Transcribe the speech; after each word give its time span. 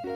tere, 0.00 0.08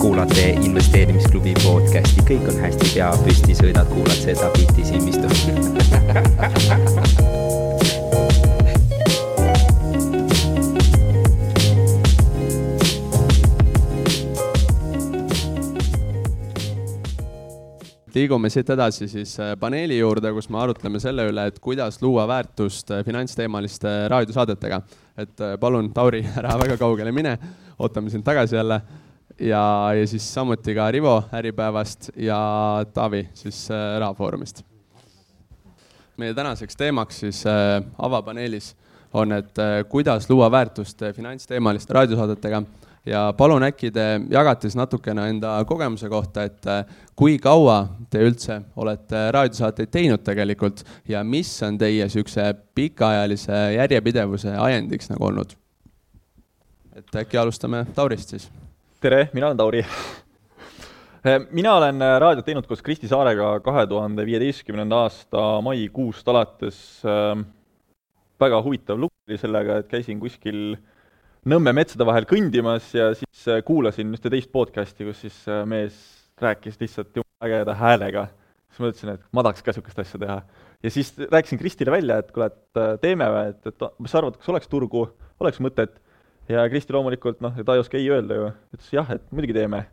kuulate 0.00 0.48
investeerimisklubi 0.60 1.54
podcasti, 1.62 2.20
kõik 2.28 2.44
on 2.52 2.60
hästi, 2.60 2.92
pea 2.92 3.08
püsti, 3.24 3.56
sõidad, 3.56 3.88
kuulad 3.88 4.20
seda 4.20 4.52
bitti 4.52 4.84
silmistu 4.84 5.32
liigume 18.16 18.50
siit 18.52 18.70
edasi 18.72 19.08
siis 19.10 19.34
äh, 19.42 19.54
paneeli 19.60 19.98
juurde, 19.98 20.30
kus 20.36 20.48
me 20.52 20.60
arutleme 20.62 21.00
selle 21.02 21.26
üle, 21.30 21.46
et 21.50 21.58
kuidas 21.62 21.98
luua 22.02 22.26
väärtust 22.28 22.92
äh, 22.94 23.02
finantsteemaliste 23.04 23.92
raadiosaadetega. 24.12 24.80
et 25.16 25.40
äh, 25.40 25.56
palun, 25.60 25.90
Tauri, 25.94 26.22
ära 26.40 26.56
väga 26.60 26.78
kaugele 26.80 27.12
mine, 27.12 27.36
ootame 27.78 28.10
sind 28.10 28.24
tagasi 28.24 28.56
jälle. 28.56 28.80
ja, 29.40 29.92
ja 29.94 30.06
siis 30.06 30.28
samuti 30.34 30.74
ka 30.74 30.90
Rivo 30.90 31.22
Äripäevast 31.34 32.10
ja 32.16 32.38
Taavi 32.94 33.28
siis 33.34 33.68
Rahafoorumist. 33.98 34.62
meie 36.16 36.34
tänaseks 36.34 36.76
teemaks 36.76 37.20
siis 37.20 37.44
avapaneelis 37.98 38.74
on, 39.12 39.32
et 39.32 39.54
kuidas 39.88 40.30
luua 40.30 40.50
väärtust 40.50 41.02
finantsteemaliste 41.16 41.94
raadiosaadetega 41.94 42.62
ja 43.06 43.32
palun 43.36 43.62
äkki 43.66 43.90
te 43.94 44.04
jagate 44.30 44.66
siis 44.66 44.76
natukene 44.78 45.28
enda 45.30 45.52
kogemuse 45.68 46.08
kohta, 46.10 46.46
et 46.46 46.66
äh, 46.70 46.84
kui 47.16 47.38
kaua 47.42 47.78
te 48.10 48.22
üldse 48.26 48.60
olete 48.76 49.26
raadiosaateid 49.34 49.92
teinud 49.94 50.24
tegelikult 50.26 50.82
ja 51.08 51.22
mis 51.24 51.50
on 51.66 51.78
teie 51.78 52.06
niisuguse 52.06 52.48
pikaajalise 52.74 53.60
järjepidevuse 53.76 54.56
ajendiks 54.68 55.10
nagu 55.12 55.30
olnud? 55.30 55.56
et 56.96 57.18
äkki 57.22 57.36
alustame 57.38 57.84
Taurist 57.94 58.32
siis. 58.34 58.50
tere, 59.00 59.28
mina 59.36 59.50
olen 59.50 59.60
Tauri 59.60 59.84
äh, 59.84 61.38
mina 61.58 61.76
olen 61.76 62.02
äh, 62.02 62.18
raadiot 62.20 62.46
teinud 62.46 62.66
koos 62.66 62.82
Kristi 62.82 63.08
Saarega 63.08 63.60
kahe 63.60 63.86
tuhande 63.86 64.26
viieteistkümnenda 64.26 65.04
aasta 65.06 65.46
maikuust 65.62 66.28
alates. 66.28 67.02
väga 68.40 68.62
huvitav 68.62 68.98
lugu 68.98 69.14
oli 69.28 69.38
sellega, 69.38 69.78
et 69.78 69.88
käisin 69.88 70.20
kuskil 70.20 70.74
äh, 70.74 70.95
Nõmme 71.46 71.70
metsade 71.76 72.02
vahel 72.02 72.24
kõndimas 72.26 72.88
ja 72.90 73.12
siis 73.14 73.44
äh, 73.46 73.60
kuulasin 73.62 74.08
ühte 74.16 74.30
teist 74.32 74.48
podcast'i, 74.50 75.04
kus 75.06 75.20
siis 75.22 75.34
äh, 75.46 75.60
mees 75.70 75.94
rääkis 76.42 76.74
lihtsalt 76.80 77.20
ägeda 77.46 77.76
häälega. 77.78 78.24
siis 78.66 78.80
ma 78.80 78.88
mõtlesin, 78.88 79.12
et 79.12 79.28
ma 79.30 79.44
tahaks 79.46 79.62
ka 79.62 79.70
niisugust 79.70 80.00
asja 80.02 80.18
teha. 80.24 80.40
ja 80.82 80.90
siis 80.90 81.12
rääkisin 81.20 81.60
Kristile 81.60 81.94
välja, 81.94 82.16
et 82.18 82.32
kuule, 82.34 82.48
et 82.50 82.80
äh, 82.82 82.96
teeme 82.98 83.28
või, 83.30 83.52
et, 83.52 83.60
et 83.70 83.84
mis 84.02 84.10
sa 84.10 84.18
arvad, 84.18 84.40
kas 84.40 84.50
oleks 84.50 84.72
turgu, 84.72 85.04
oleks 85.38 85.62
mõtet? 85.62 86.00
ja 86.50 86.66
Kristi 86.66 86.98
loomulikult 86.98 87.38
noh, 87.46 87.54
ta 87.62 87.78
ei 87.78 87.84
oska 87.84 88.00
ei 88.00 88.10
öelda 88.10 88.40
ju, 88.40 88.50
ütles 88.74 88.90
jah, 88.98 89.14
et 89.14 89.30
muidugi 89.30 89.54
teeme. 89.54 89.84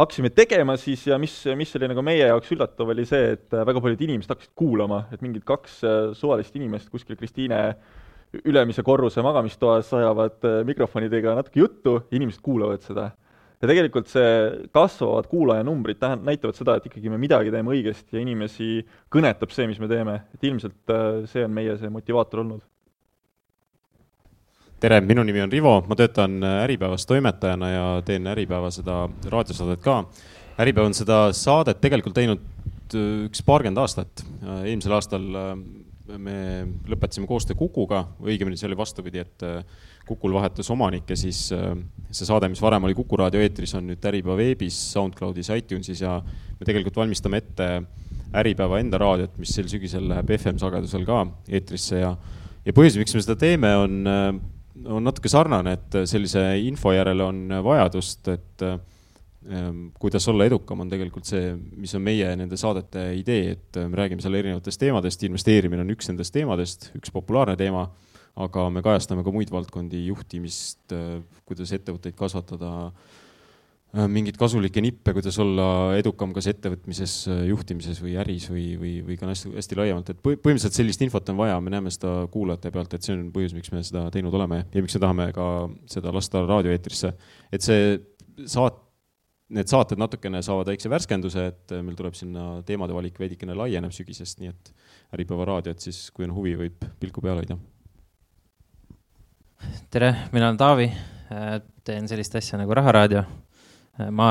hakkasime 0.00 0.32
tegema 0.32 0.78
siis 0.80 1.04
ja 1.10 1.20
mis, 1.20 1.36
mis 1.60 1.76
oli 1.76 1.92
nagu 1.92 2.06
meie 2.08 2.24
jaoks 2.24 2.56
üllatav, 2.56 2.96
oli 2.96 3.04
see, 3.04 3.36
et 3.36 3.52
väga 3.52 3.84
paljud 3.84 4.08
inimesed 4.08 4.32
hakkasid 4.32 4.56
kuulama, 4.56 5.04
et 5.12 5.20
mingid 5.20 5.44
kaks 5.44 5.82
suvalist 6.16 6.56
inimest 6.56 6.88
kuskil 6.88 7.20
Kristiine 7.20 7.60
äh, 7.68 8.02
ülemise 8.44 8.82
korruse 8.86 9.22
magamistoas 9.24 9.92
ajavad 9.96 10.44
äh, 10.44 10.58
mikrofonidega 10.66 11.36
natuke 11.38 11.60
juttu, 11.60 11.96
inimesed 12.14 12.42
kuulavad 12.42 12.82
seda. 12.84 13.10
ja 13.56 13.68
tegelikult 13.70 14.10
see 14.12 14.30
kasvavad 14.74 15.28
kuulajanumbrid 15.30 15.96
tähend-, 15.96 16.26
näitavad 16.28 16.58
seda, 16.58 16.74
et 16.76 16.86
ikkagi 16.90 17.08
me 17.08 17.16
midagi 17.20 17.52
teeme 17.54 17.72
õigesti 17.72 18.18
ja 18.18 18.20
inimesi 18.20 18.82
kõnetab 19.12 19.54
see, 19.54 19.64
mis 19.70 19.80
me 19.80 19.88
teeme, 19.88 20.18
et 20.34 20.44
ilmselt 20.44 20.92
äh, 20.92 21.22
see 21.30 21.44
on 21.46 21.54
meie 21.56 21.76
see 21.80 21.92
motivaator 21.92 22.42
olnud. 22.44 22.64
tere, 24.80 25.00
minu 25.00 25.24
nimi 25.24 25.40
on 25.40 25.52
Rivo, 25.52 25.78
ma 25.88 25.96
töötan 25.96 26.42
äh, 26.42 26.58
Äripäevas 26.66 27.06
toimetajana 27.08 27.70
ja 27.70 27.86
teen 28.04 28.26
Äripäeva 28.26 28.70
seda 28.74 29.06
raadiosaadet 29.32 29.80
ka. 29.84 30.02
Äripäev 30.60 30.90
on 30.90 30.94
seda 30.96 31.30
saadet 31.36 31.80
tegelikult 31.80 32.16
teinud 32.16 32.44
üks 32.96 33.40
paarkümmend 33.42 33.80
aastat, 33.82 34.22
eelmisel 34.62 34.92
aastal 34.94 35.24
me 36.18 36.38
lõpetasime 36.88 37.26
koostöö 37.28 37.56
Kukuga, 37.58 38.02
õigemini 38.22 38.58
see 38.58 38.68
oli 38.68 38.78
vastupidi, 38.78 39.22
et 39.22 39.44
äh, 39.46 39.62
Kukul 40.06 40.34
vahetus 40.36 40.70
omanik 40.70 41.10
ja 41.10 41.18
siis 41.18 41.48
äh, 41.54 41.72
see 42.10 42.28
saade, 42.28 42.48
mis 42.52 42.62
varem 42.62 42.86
oli 42.86 42.96
Kuku 42.96 43.18
raadio 43.20 43.42
eetris, 43.42 43.74
on 43.78 43.88
nüüd 43.90 44.04
Äripäeva 44.10 44.38
veebis, 44.38 44.78
SoundCloudis, 44.94 45.50
iTunesis 45.56 46.02
ja 46.04 46.16
me 46.22 46.68
tegelikult 46.68 46.98
valmistame 47.02 47.42
ette 47.42 47.70
Äripäeva 48.36 48.80
enda 48.82 49.00
raadiot, 49.02 49.36
mis 49.40 49.54
sel 49.56 49.70
sügisel 49.70 50.06
läheb 50.10 50.30
FM-sagedusel 50.38 51.06
ka 51.08 51.22
eetrisse 51.48 52.02
ja 52.02 52.16
ja 52.66 52.74
põhjus, 52.74 52.98
miks 52.98 53.14
me 53.14 53.22
seda 53.22 53.38
teeme, 53.38 53.72
on, 53.78 53.98
äh, 54.10 54.28
on 54.86 55.06
natuke 55.06 55.30
sarnane, 55.30 55.76
et 55.78 56.02
sellise 56.10 56.42
info 56.66 56.94
järele 56.94 57.26
on 57.26 57.58
vajadust, 57.66 58.28
et 58.34 58.68
kuidas 60.00 60.26
olla 60.28 60.46
edukam, 60.48 60.80
on 60.82 60.90
tegelikult 60.90 61.28
see, 61.28 61.52
mis 61.78 61.94
on 61.94 62.02
meie 62.06 62.32
nende 62.38 62.58
saadete 62.58 63.08
idee, 63.18 63.56
et 63.56 63.78
me 63.86 64.00
räägime 64.00 64.24
seal 64.24 64.34
erinevatest 64.38 64.80
teemadest, 64.82 65.22
investeerimine 65.28 65.84
on 65.84 65.92
üks 65.94 66.10
nendest 66.10 66.34
teemadest, 66.34 66.90
üks 66.98 67.14
populaarne 67.14 67.56
teema, 67.60 67.86
aga 68.42 68.66
me 68.72 68.82
kajastame 68.84 69.24
ka 69.24 69.32
muid 69.32 69.52
valdkondi, 69.54 70.02
juhtimist, 70.10 70.92
kuidas 71.48 71.72
ettevõtteid 71.76 72.16
kasvatada, 72.18 72.90
mingeid 74.12 74.36
kasulikke 74.36 74.82
nippe, 74.84 75.14
kuidas 75.16 75.38
olla 75.40 75.68
edukam 75.96 76.34
kas 76.36 76.50
ettevõtmises, 76.50 77.14
juhtimises 77.48 78.00
või 78.02 78.16
äris 78.20 78.48
või, 78.50 78.64
või, 78.80 78.94
või 79.06 79.16
ka 79.20 79.30
hästi, 79.30 79.54
hästi 79.54 79.78
laiemalt, 79.78 80.10
et 80.12 80.18
põhimõtteliselt 80.26 80.76
sellist 80.76 81.04
infot 81.06 81.30
on 81.32 81.38
vaja, 81.38 81.60
me 81.64 81.72
näeme 81.72 81.92
seda 81.94 82.18
kuulajate 82.32 82.74
pealt, 82.74 82.98
et 82.98 83.06
see 83.06 83.14
on 83.16 83.30
põhjus, 83.32 83.54
miks 83.56 83.72
me 83.72 83.80
seda 83.86 84.08
teinud 84.12 84.34
oleme 84.36 84.64
ja 84.66 84.82
miks 84.84 84.98
me 84.98 85.04
tahame 85.06 85.30
ka 85.36 85.46
seda 85.94 86.12
lasta 86.12 86.42
raadioeetrisse. 86.44 87.14
et 87.54 87.64
see 87.64 87.94
saat-, 88.44 88.82
need 89.54 89.70
saated 89.70 90.00
natukene 90.00 90.40
saavad 90.42 90.70
väikse 90.72 90.90
värskenduse, 90.90 91.46
et 91.52 91.74
äh, 91.74 91.82
meil 91.84 91.96
tuleb 91.98 92.16
sinna 92.18 92.62
teemade 92.66 92.94
valik 92.96 93.18
veidikene 93.20 93.54
laieneb 93.54 93.94
sügisest, 93.94 94.40
nii 94.42 94.50
et 94.50 94.72
Äripäeva 95.14 95.46
raadiot 95.46 95.84
siis, 95.84 96.08
kui 96.10 96.26
on 96.26 96.34
huvi, 96.34 96.56
võib 96.58 96.82
pilku 97.00 97.22
peal 97.22 97.38
hoida. 97.38 97.58
tere, 99.90 100.10
mina 100.32 100.48
olen 100.48 100.58
Taavi, 100.58 100.88
äh, 101.30 101.52
teen 101.86 102.08
sellist 102.10 102.34
asja 102.34 102.58
nagu 102.58 102.74
Raharaadio. 102.74 103.22
Äh, 104.00 104.10
ma 104.10 104.30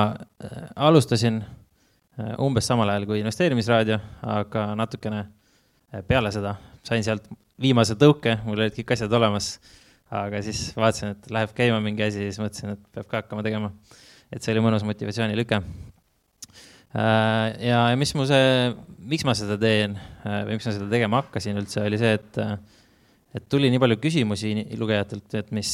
alustasin 0.75 1.44
umbes 2.40 2.68
samal 2.68 2.88
ajal 2.92 3.08
kui 3.09 3.18
investeerimisraadio, 3.20 3.98
aga 4.36 4.70
natukene 4.80 5.25
peale 6.08 6.30
seda 6.31 6.54
sain 6.88 7.04
sealt 7.04 7.25
viimase 7.59 7.98
tõuke, 8.00 8.38
mul 8.46 8.62
olid 8.62 8.75
kõik 8.78 8.94
asjad 8.96 9.12
olemas. 9.16 9.58
aga 10.16 10.40
siis 10.46 10.70
vaatasin, 10.78 11.16
et 11.16 11.31
läheb 11.34 11.52
käima 11.58 11.80
mingi 11.84 12.04
asi, 12.06 12.28
siis 12.30 12.38
mõtlesin, 12.40 12.75
et 12.75 12.84
peab 12.94 13.08
ka 13.09 13.24
hakkama 13.24 13.44
tegema 13.44 13.72
et 14.35 14.44
see 14.44 14.51
oli 14.51 14.63
mõnus 14.66 14.84
motivatsioonilüke. 14.88 15.62
Äh, 16.96 17.47
ja, 17.68 17.79
ja 17.91 18.00
mis 18.00 18.13
mu 18.16 18.23
see, 18.28 18.72
miks 19.12 19.25
ma 19.28 19.35
seda 19.35 19.57
teen 19.59 19.97
äh, 19.97 20.44
või 20.47 20.57
miks 20.57 20.68
ma 20.68 20.73
seda 20.75 20.88
tegema 20.91 21.22
hakkasin 21.23 21.59
üldse, 21.59 21.81
oli 21.84 22.00
see, 22.00 22.13
et, 22.19 22.40
äh, 22.40 22.53
et 23.35 23.47
tuli 23.51 23.72
nii 23.72 23.81
palju 23.84 23.97
küsimusi 24.03 24.53
lugejatelt, 24.79 25.28
et 25.40 25.51
mis, 25.56 25.72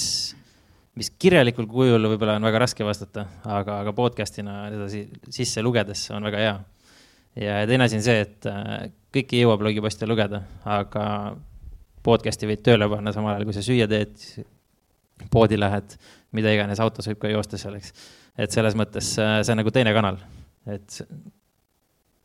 mis 0.98 1.12
kirjalikul 1.22 1.68
kujul 1.70 2.10
võib-olla 2.14 2.40
on 2.40 2.48
väga 2.50 2.64
raske 2.64 2.86
vastata, 2.86 3.28
aga, 3.46 3.82
aga 3.84 3.94
podcast'ina 3.98 4.64
seda 4.74 4.88
sisse 5.38 5.62
lugedes 5.66 6.08
on 6.16 6.26
väga 6.30 6.42
hea. 6.42 6.56
ja 7.44 7.60
teine 7.70 7.86
asi 7.86 8.00
on 8.00 8.06
see, 8.06 8.26
et 8.26 8.50
kõike 9.14 9.38
ei 9.38 9.44
jõua 9.44 9.60
blogiposti 9.62 10.10
lugeda, 10.10 10.42
aga 10.66 11.06
podcast'i 12.02 12.50
võid 12.50 12.66
tööle 12.66 12.90
panna 12.90 13.14
samal 13.14 13.36
ajal, 13.36 13.46
kui 13.46 13.58
sa 13.60 13.66
süüa 13.66 13.86
teed, 13.90 14.26
poodi 15.30 15.60
lähed, 15.60 15.94
mida 16.34 16.50
iganes, 16.50 16.82
autos 16.82 17.06
võib 17.12 17.22
ka 17.22 17.30
joosta 17.30 17.62
seal, 17.62 17.78
eks 17.78 17.94
et 18.38 18.52
selles 18.52 18.78
mõttes 18.80 19.14
äh, 19.20 19.40
see 19.44 19.56
on 19.56 19.62
nagu 19.62 19.74
teine 19.74 19.94
kanal, 19.96 20.20
et 20.70 21.02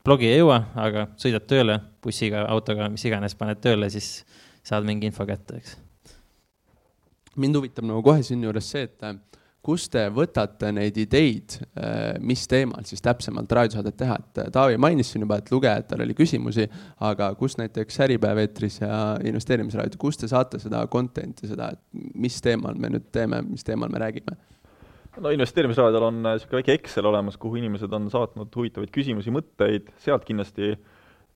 blogi 0.07 0.29
ei 0.31 0.41
jõua, 0.41 0.61
aga 0.79 1.09
sõidad 1.19 1.47
tööle 1.51 1.81
bussiga, 2.05 2.45
autoga, 2.53 2.91
mis 2.93 3.05
iganes, 3.09 3.35
paned 3.39 3.63
tööle, 3.63 3.91
siis 3.91 4.21
saad 4.67 4.87
mingi 4.87 5.11
info 5.11 5.27
kätte, 5.27 5.61
eks. 5.61 5.77
mind 7.37 7.59
huvitab 7.59 7.89
nagu 7.89 8.03
kohe 8.07 8.23
siinjuures 8.27 8.71
see, 8.75 8.87
et 8.87 9.07
äh, 9.07 9.19
kust 9.67 9.91
te 9.97 10.05
võtate 10.15 10.71
neid 10.75 10.97
ideid, 11.01 11.57
äh, 11.75 12.15
mis 12.23 12.45
teemal 12.51 12.87
siis 12.87 13.03
täpsemalt 13.03 13.51
raadiosaadet 13.59 13.99
teha, 13.99 14.19
et 14.23 14.43
Taavi 14.55 14.79
mainis 14.79 15.11
siin 15.11 15.27
juba, 15.27 15.41
et 15.43 15.51
lugejatel 15.51 16.05
oli 16.07 16.15
küsimusi, 16.19 16.69
aga 17.09 17.33
kus 17.39 17.59
näiteks 17.59 17.99
Äripäev 18.07 18.45
eetris 18.45 18.79
ja 18.85 19.01
investeerimisraadio, 19.27 19.99
kust 19.99 20.23
te 20.23 20.31
saate 20.31 20.63
seda 20.63 20.85
content'i, 20.93 21.51
seda, 21.51 21.73
et 21.75 22.07
mis 22.15 22.39
teemal 22.45 22.79
me 22.79 22.95
nüüd 22.95 23.11
teeme, 23.15 23.43
mis 23.49 23.67
teemal 23.67 23.91
me 23.91 24.05
räägime? 24.07 24.39
No 25.23 25.33
investeerimisraadiol 25.35 26.09
on 26.11 26.21
niisugune 26.25 26.61
äh, 26.61 26.63
väike 26.63 26.77
Excel 26.81 27.09
olemas, 27.09 27.39
kuhu 27.41 27.61
inimesed 27.61 27.93
on 27.97 28.11
saatnud 28.13 28.53
huvitavaid 28.57 28.93
küsimusi, 28.95 29.33
mõtteid, 29.35 29.91
sealt 30.03 30.27
kindlasti 30.29 30.75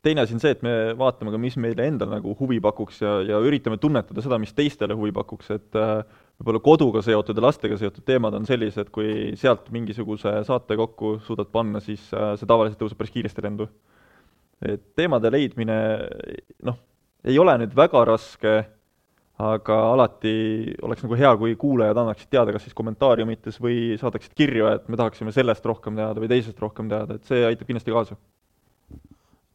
teine 0.05 0.25
asi 0.25 0.35
on 0.37 0.41
see, 0.43 0.55
et 0.55 0.65
me 0.65 0.73
vaatame 0.99 1.33
ka, 1.33 1.41
mis 1.41 1.57
meile 1.61 1.85
endale 1.91 2.17
nagu 2.17 2.33
huvi 2.39 2.61
pakuks 2.65 3.03
ja, 3.03 3.19
ja 3.27 3.41
üritame 3.45 3.77
tunnetada 3.81 4.25
seda, 4.25 4.39
mis 4.41 4.55
teistele 4.57 4.97
huvi 4.97 5.13
pakuks, 5.17 5.53
et 5.57 5.79
äh, 5.79 6.01
võib-olla 6.41 6.63
koduga 6.65 7.05
seotud 7.05 7.37
ja 7.37 7.45
lastega 7.45 7.77
seotud 7.81 8.07
teemad 8.09 8.37
on 8.37 8.49
sellised, 8.49 8.93
kui 8.95 9.33
sealt 9.41 9.69
mingisuguse 9.75 10.39
saate 10.49 10.79
kokku 10.81 11.19
suudad 11.27 11.53
panna, 11.53 11.83
siis 11.85 12.09
äh, 12.17 12.33
see 12.41 12.49
tavaliselt 12.49 12.81
tõuseb 12.81 13.01
päris 13.01 13.17
kiiresti 13.17 13.45
lendu. 13.45 13.69
et 14.61 14.83
teemade 14.97 15.31
leidmine 15.33 15.77
noh, 16.69 16.77
ei 17.25 17.39
ole 17.41 17.55
nüüd 17.63 17.77
väga 17.77 18.05
raske, 18.09 18.57
aga 19.41 19.77
alati 19.93 20.35
oleks 20.85 21.05
nagu 21.07 21.17
hea, 21.19 21.31
kui 21.41 21.55
kuulajad 21.61 22.03
annaksid 22.03 22.31
teada, 22.33 22.53
kas 22.55 22.67
siis 22.67 22.77
kommentaariumites 22.77 23.61
või 23.63 23.97
saadaksid 24.01 24.35
kirju, 24.37 24.69
et 24.75 24.91
me 24.91 25.01
tahaksime 25.01 25.33
sellest 25.35 25.65
rohkem 25.67 25.97
teada 25.97 26.21
või 26.21 26.31
teisest 26.33 26.61
rohkem 26.61 26.91
teada, 26.93 27.17
et 27.17 27.31
see 27.31 27.47
aitab 27.49 27.71
kindlasti 27.71 27.95
kaasa 27.95 28.19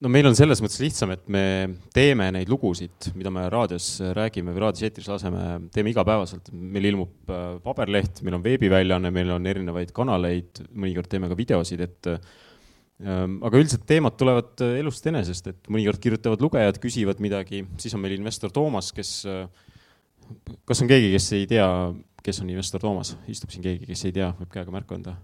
no 0.04 0.12
meil 0.12 0.28
on 0.30 0.36
selles 0.38 0.62
mõttes 0.64 0.82
lihtsam, 0.84 1.14
et 1.16 1.26
me 1.32 1.44
teeme 1.96 2.28
neid 2.36 2.50
lugusid, 2.52 3.10
mida 3.18 3.32
me 3.34 3.46
raadios 3.52 3.90
räägime 4.16 4.54
või 4.54 4.66
raadios 4.66 4.86
eetris 4.88 5.10
laseme, 5.10 5.44
teeme 5.74 5.94
igapäevaselt. 5.94 6.52
meil 6.52 6.90
ilmub 6.92 7.32
äh, 7.32 7.46
paberleht, 7.64 8.22
meil 8.26 8.38
on 8.38 8.44
veebiväljaanne, 8.46 9.12
meil 9.16 9.32
on 9.38 9.48
erinevaid 9.50 9.94
kanaleid, 9.96 10.66
mõnikord 10.74 11.10
teeme 11.12 11.30
ka 11.32 11.38
videosid, 11.40 11.86
et 11.88 12.12
ähm, 12.12 13.40
aga 13.46 13.62
üldiselt 13.62 13.88
teemad 13.88 14.18
tulevad 14.20 14.66
äh, 14.66 14.80
elust 14.82 15.08
enesest, 15.12 15.54
et 15.54 15.72
mõnikord 15.72 16.04
kirjutavad 16.04 16.44
lugejad, 16.44 16.82
küsivad 16.84 17.24
midagi, 17.24 17.64
siis 17.82 17.96
on 17.96 18.04
meil 18.04 18.18
investor 18.20 18.54
Toomas, 18.54 18.92
kes, 18.96 19.18
äh, 19.32 19.48
kas 20.66 20.82
on 20.84 20.92
keegi, 20.92 21.14
kes 21.16 21.32
ei 21.38 21.48
tea, 21.50 21.70
kes 22.26 22.42
on 22.42 22.52
investor 22.52 22.82
Toomas, 22.82 23.16
istub 23.32 23.54
siin 23.54 23.66
keegi, 23.66 23.88
kes 23.90 24.06
ei 24.10 24.16
tea, 24.16 24.32
võib 24.40 24.52
käega 24.54 24.74
märku 24.74 24.98
anda. 24.98 25.16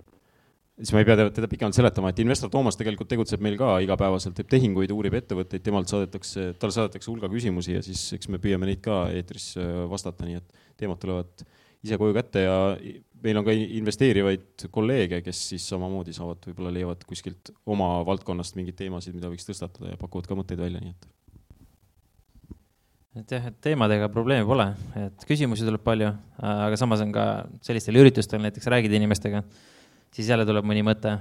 Siis 0.81 0.95
ma 0.95 1.01
ei 1.03 1.05
pea 1.05 1.27
teda 1.29 1.45
pikemalt 1.51 1.77
seletama, 1.77 2.09
et 2.09 2.19
investor 2.23 2.49
Toomas 2.49 2.77
tegelikult 2.79 3.09
tegutseb 3.11 3.43
meil 3.45 3.57
ka 3.59 3.75
igapäevaselt, 3.85 4.33
teeb 4.37 4.49
tehinguid, 4.49 4.93
uurib 4.95 5.13
ettevõtteid, 5.19 5.61
temalt 5.65 5.91
saadetakse, 5.91 6.51
talle 6.61 6.73
saadetakse 6.73 7.11
hulga 7.11 7.29
küsimusi 7.29 7.75
ja 7.75 7.83
siis 7.85 8.07
eks 8.17 8.31
me 8.33 8.39
püüame 8.41 8.69
neid 8.69 8.81
ka 8.85 9.03
eetris 9.13 9.51
äh, 9.61 9.83
vastata, 9.91 10.25
nii 10.25 10.39
et 10.39 10.63
teemad 10.81 11.01
tulevad 11.01 11.45
ise 11.85 11.97
koju 12.01 12.15
kätte 12.17 12.45
ja 12.45 12.57
meil 13.21 13.37
on 13.37 13.45
ka 13.45 13.53
investeerivaid 13.53 14.65
kolleege, 14.73 15.21
kes 15.25 15.43
siis 15.53 15.65
samamoodi 15.69 16.13
saavad, 16.17 16.41
võib-olla 16.49 16.73
leiavad 16.73 17.05
kuskilt 17.09 17.53
oma 17.69 17.93
valdkonnast 18.07 18.57
mingeid 18.57 18.79
teemasid, 18.81 19.17
mida 19.17 19.29
võiks 19.29 19.45
tõstatada 19.49 19.93
ja 19.93 20.01
pakuvad 20.01 20.29
ka 20.29 20.37
mõtteid 20.39 20.61
välja, 20.61 20.81
nii 20.81 20.95
et 20.95 21.09
et 23.19 23.35
jah, 23.35 23.49
et 23.51 23.57
teemadega 23.63 24.07
probleemi 24.13 24.47
pole, 24.47 24.69
et 24.95 25.27
küsimusi 25.27 25.67
tuleb 25.67 25.83
palju, 25.83 26.13
aga 26.47 26.79
samas 26.79 27.03
on 27.03 27.11
ka 27.15 27.27
sellistel 27.65 27.99
üritustel 27.99 28.43
näiteks 28.43 28.69
räägid 28.71 28.93
inimestega 28.95 29.43
siis 30.15 30.29
jälle 30.29 30.45
tuleb 30.47 30.67
mõni 30.67 30.83
mõte, 30.85 31.15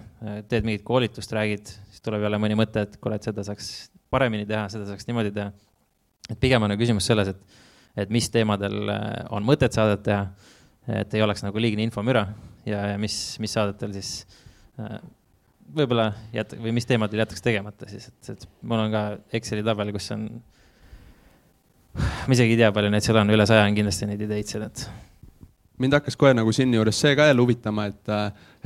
teed 0.51 0.67
mingit 0.67 0.85
koolitust, 0.87 1.33
räägid, 1.35 1.71
siis 1.91 2.03
tuleb 2.05 2.25
jälle 2.27 2.41
mõni 2.43 2.57
mõte, 2.59 2.85
et 2.87 2.97
kuule, 3.03 3.19
et 3.21 3.27
seda 3.27 3.45
saaks 3.47 3.91
paremini 4.11 4.47
teha, 4.49 4.67
seda 4.73 4.89
saaks 4.89 5.07
niimoodi 5.09 5.33
teha. 5.35 5.53
et 6.31 6.39
pigem 6.41 6.63
on 6.63 6.75
küsimus 6.79 7.07
selles, 7.07 7.29
et, 7.29 7.61
et 8.05 8.11
mis 8.11 8.29
teemadel 8.31 8.91
äh, 8.91 9.07
on 9.35 9.47
mõtet 9.47 9.75
saadet 9.75 10.03
teha, 10.07 10.27
et 11.01 11.15
ei 11.15 11.23
oleks 11.23 11.43
nagu 11.45 11.59
liigne 11.59 11.83
infomüra 11.87 12.27
ja, 12.67 12.83
ja 12.93 12.99
mis, 12.99 13.15
mis 13.43 13.53
saadetel 13.55 13.95
siis 13.95 14.27
äh, 14.81 14.99
võib-olla 15.77 16.11
jät-, 16.35 16.57
või 16.59 16.75
mis 16.75 16.87
teemadel 16.87 17.23
jätaks 17.23 17.43
tegemata 17.47 17.89
siis, 17.91 18.09
et, 18.11 18.33
et 18.35 18.49
mul 18.63 18.87
on 18.87 18.95
ka 18.95 19.05
Exceli 19.39 19.63
tabel, 19.67 19.93
kus 19.95 20.11
on, 20.17 20.27
ma 21.99 22.35
isegi 22.35 22.57
ei 22.57 22.65
tea, 22.65 22.73
palju 22.75 22.91
neid 22.93 23.07
seal 23.07 23.21
on, 23.23 23.37
üle 23.37 23.47
saja 23.49 23.69
on 23.69 23.79
kindlasti 23.79 24.11
neid 24.11 24.27
ideid 24.29 24.51
seal, 24.51 24.67
et 24.69 24.89
mind 25.81 25.97
hakkas 25.97 26.17
kohe 26.21 26.33
nagu 26.37 26.53
siinjuures 26.53 26.99
see 27.03 27.15
ka 27.17 27.27
jälle 27.31 27.41
huvitama, 27.43 27.87
et, 27.89 28.11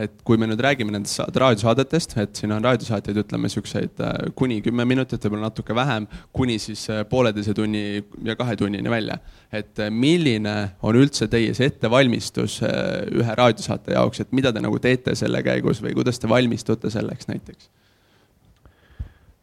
et 0.07 0.15
kui 0.27 0.39
me 0.41 0.49
nüüd 0.51 0.61
räägime 0.65 0.95
nendest 0.95 1.37
raadiosaadetest, 1.39 2.17
et 2.23 2.41
siin 2.41 2.55
on 2.57 2.65
raadiosaateid, 2.65 3.21
ütleme 3.23 3.51
siukseid 3.53 4.03
äh, 4.03 4.17
kuni 4.39 4.59
kümme 4.65 4.87
minutit, 4.89 5.23
võib-olla 5.23 5.49
natuke 5.49 5.77
vähem, 5.77 6.09
kuni 6.35 6.59
siis 6.63 6.83
äh, 6.91 7.05
pooleteise 7.11 7.55
tunni 7.55 8.03
ja 8.27 8.37
kahe 8.39 8.57
tunnini 8.59 8.91
välja. 8.91 9.19
et 9.53 9.79
äh, 9.79 9.91
milline 9.91 10.57
on 10.83 10.99
üldse 10.99 11.29
teie 11.31 11.55
see 11.55 11.71
ettevalmistus 11.71 12.61
ühe 12.65 13.39
raadiosaate 13.39 13.95
jaoks, 13.95 14.25
et 14.25 14.35
mida 14.35 14.53
te 14.53 14.63
nagu 14.65 14.79
teete 14.83 15.15
selle 15.15 15.43
käigus 15.47 15.83
või 15.85 15.95
kuidas 15.95 16.19
te 16.19 16.31
valmistute 16.31 16.91
selleks 16.91 17.31
näiteks? 17.31 17.71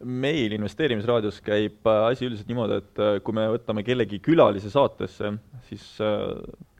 Meil 0.04 0.54
investeerimisraadios 0.56 1.38
käib 1.44 1.86
äh, 1.88 2.00
asi 2.10 2.26
üldiselt 2.26 2.50
niimoodi, 2.50 2.78
et 2.82 3.00
äh, 3.02 3.14
kui 3.24 3.34
me 3.36 3.46
võtame 3.54 3.84
kellegi 3.86 4.18
külalise 4.22 4.70
saatesse, 4.72 5.32
siis 5.68 5.84
äh, 6.02 6.24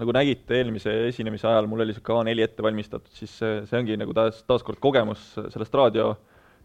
nagu 0.00 0.14
nägite 0.16 0.58
eelmise 0.58 0.94
esinemise 1.08 1.48
ajal, 1.50 1.69
mul 1.70 1.84
oli 1.84 1.92
niisugune 1.92 2.32
A4 2.32 2.46
ette 2.48 2.64
valmistatud, 2.66 3.12
siis 3.16 3.34
see, 3.38 3.78
ongi 3.78 3.98
nagu 4.00 4.14
taas, 4.16 4.42
taaskord 4.48 4.80
kogemus 4.82 5.24
sellest 5.36 5.76
raadio 5.78 6.12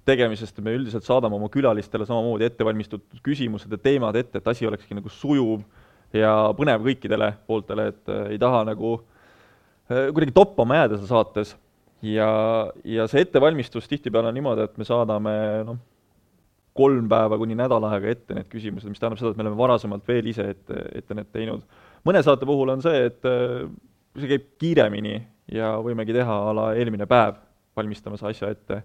tegemisest, 0.08 0.62
me 0.64 0.78
üldiselt 0.78 1.06
saadame 1.06 1.36
oma 1.36 1.50
külalistele 1.52 2.08
samamoodi 2.08 2.48
ettevalmistatud 2.48 3.22
küsimused 3.26 3.72
ja 3.74 3.80
teemad 3.82 4.16
ette, 4.18 4.40
et 4.40 4.48
asi 4.48 4.68
olekski 4.68 4.98
nagu 4.98 5.12
sujuv 5.12 5.66
ja 6.16 6.32
põnev 6.58 6.86
kõikidele 6.86 7.34
pooltele, 7.48 7.90
et 7.92 8.14
ei 8.32 8.40
taha 8.40 8.64
nagu 8.70 8.98
kuidagi 9.88 10.34
toppama 10.36 10.82
jääda 10.82 11.00
seal 11.00 11.12
saates. 11.12 11.52
ja, 12.04 12.30
ja 12.88 13.08
see 13.12 13.26
ettevalmistus 13.26 13.88
tihtipeale 13.92 14.32
on 14.32 14.36
niimoodi, 14.40 14.64
et 14.64 14.80
me 14.80 14.88
saadame 14.88 15.36
noh, 15.68 15.84
kolm 16.78 17.08
päeva 17.10 17.38
kuni 17.40 17.58
nädal 17.58 17.86
aega 17.90 18.12
ette 18.14 18.38
need 18.38 18.50
küsimused, 18.52 18.90
mis 18.92 19.02
tähendab 19.02 19.20
seda, 19.22 19.34
et 19.34 19.40
me 19.40 19.46
oleme 19.46 19.60
varasemalt 19.60 20.06
veel 20.08 20.30
ise 20.30 20.46
ette, 20.54 20.84
ette 21.00 21.18
need 21.18 21.32
teinud. 21.34 21.66
mõne 22.08 22.22
saate 22.24 22.48
puhul 22.48 22.76
on 22.76 22.84
see, 22.86 23.08
et 23.10 23.26
äh, 23.28 23.66
see 24.18 24.30
käib 24.34 24.46
kiiremini 24.62 25.18
ja 25.54 25.76
võimegi 25.84 26.16
teha 26.16 26.38
a 26.50 26.54
la 26.56 26.68
eelmine 26.78 27.08
päev, 27.10 27.40
valmistamas 27.78 28.24
asja 28.28 28.52
ette. 28.54 28.82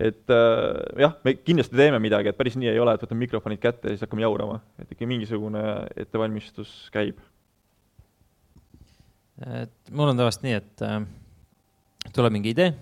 et 0.00 0.32
äh, 0.32 1.02
jah, 1.04 1.16
me 1.24 1.36
kindlasti 1.38 1.76
teeme 1.76 2.00
midagi, 2.02 2.32
et 2.32 2.38
päris 2.38 2.56
nii 2.58 2.72
ei 2.72 2.80
ole, 2.82 2.94
et 2.94 3.04
võtame 3.04 3.26
mikrofonid 3.26 3.62
kätte 3.62 3.90
ja 3.90 3.96
siis 3.96 4.06
hakkame 4.06 4.24
jaurama, 4.24 4.60
et 4.80 4.94
ikka 4.94 5.08
mingisugune 5.08 5.64
ettevalmistus 5.96 6.88
käib. 6.94 7.20
et 9.46 9.92
mul 9.92 10.10
on 10.10 10.18
tavaliselt 10.18 10.48
nii, 10.48 10.58
et 10.58 10.84
äh, 10.88 10.98
tuleb 12.16 12.34
mingi 12.34 12.54
idee, 12.56 12.74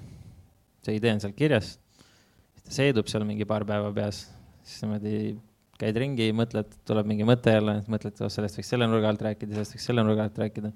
see 0.87 0.97
idee 0.97 1.15
on 1.17 1.23
seal 1.23 1.37
kirjas, 1.37 1.77
see 2.65 2.81
seedub 2.81 3.11
seal 3.11 3.27
mingi 3.29 3.47
paar 3.49 3.67
päeva 3.69 3.93
peas 3.95 4.27
siis 4.69 4.85
niimoodi 4.85 5.19
käid 5.79 5.99
ringi, 6.01 6.31
mõtled, 6.35 6.73
tuleb 6.89 7.07
mingi 7.09 7.27
mõte 7.27 7.55
jälle, 7.55 7.79
mõtled, 7.91 8.17
oh, 8.25 8.31
sellest 8.33 8.59
võiks 8.59 8.71
selle 8.73 8.89
nurga 8.91 9.13
alt 9.13 9.23
rääkida, 9.29 9.55
sellest 9.55 9.77
võiks 9.77 9.87
selle 9.89 10.05
nurga 10.05 10.27
alt 10.27 10.41
rääkida. 10.43 10.73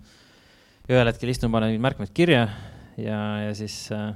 ühel 0.91 1.11
hetkel 1.11 1.33
istun, 1.33 1.53
panen 1.55 1.73
mingid 1.73 1.85
märkmed 1.85 2.13
kirja 2.15 2.45
ja, 2.99 3.19
ja 3.47 3.53
siis 3.59 3.77
äh, 3.95 4.13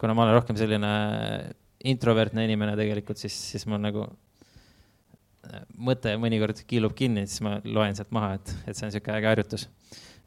kuna 0.00 0.16
ma 0.16 0.26
olen 0.26 0.38
rohkem 0.38 0.58
selline 0.58 0.92
introvertne 1.92 2.46
inimene 2.46 2.76
tegelikult, 2.78 3.20
siis, 3.20 3.36
siis 3.52 3.66
mul 3.68 3.82
nagu 3.82 4.06
äh, 4.06 5.62
mõte 5.76 6.16
mõnikord 6.20 6.64
kiilub 6.68 6.96
kinni, 6.98 7.26
siis 7.28 7.44
ma 7.44 7.58
loen 7.64 7.98
sealt 7.98 8.12
maha, 8.14 8.36
et, 8.38 8.54
et 8.66 8.76
see 8.76 8.86
on 8.86 8.92
niisugune 8.92 9.18
äge 9.18 9.32
harjutus. 9.32 9.68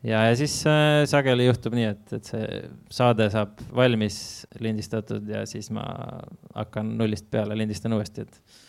Ja, 0.03 0.25
ja 0.29 0.35
siis 0.37 0.57
äh, 0.69 1.03
sageli 1.09 1.47
juhtub 1.47 1.75
nii, 1.77 1.87
et, 1.93 2.15
et 2.17 2.31
see 2.31 2.61
saade 2.93 3.29
saab 3.33 3.61
valmis 3.75 4.17
lindistatud 4.63 5.27
ja 5.29 5.45
siis 5.49 5.71
ma 5.75 5.85
hakkan 6.55 6.95
nullist 6.99 7.29
peale, 7.31 7.57
lindistan 7.57 7.95
uuesti, 7.97 8.27
et 8.27 8.63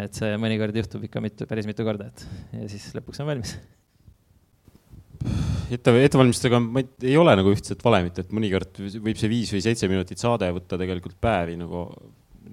et 0.00 0.14
see 0.14 0.36
mõnikord 0.38 0.76
juhtub 0.78 1.02
ikka 1.02 1.18
mitu, 1.24 1.48
päris 1.50 1.66
mitu 1.66 1.82
korda, 1.82 2.12
et 2.12 2.60
ja 2.60 2.68
siis 2.70 2.92
lõpuks 2.94 3.24
on 3.24 3.26
valmis. 3.32 3.56
Ette, 5.70 5.92
ei, 5.98 6.06
ei 7.10 7.16
ole 7.18 7.34
nagu 7.38 7.50
ühtset 7.52 7.82
valemit, 7.84 8.22
et 8.22 8.30
mõnikord 8.34 8.78
võib 9.02 9.18
see 9.18 9.30
viis 9.30 9.50
või 9.54 9.60
seitse 9.62 9.90
minutit 9.90 10.22
saade 10.22 10.48
võtta 10.54 10.78
tegelikult 10.80 11.18
päevi 11.22 11.58
nagu 11.58 11.84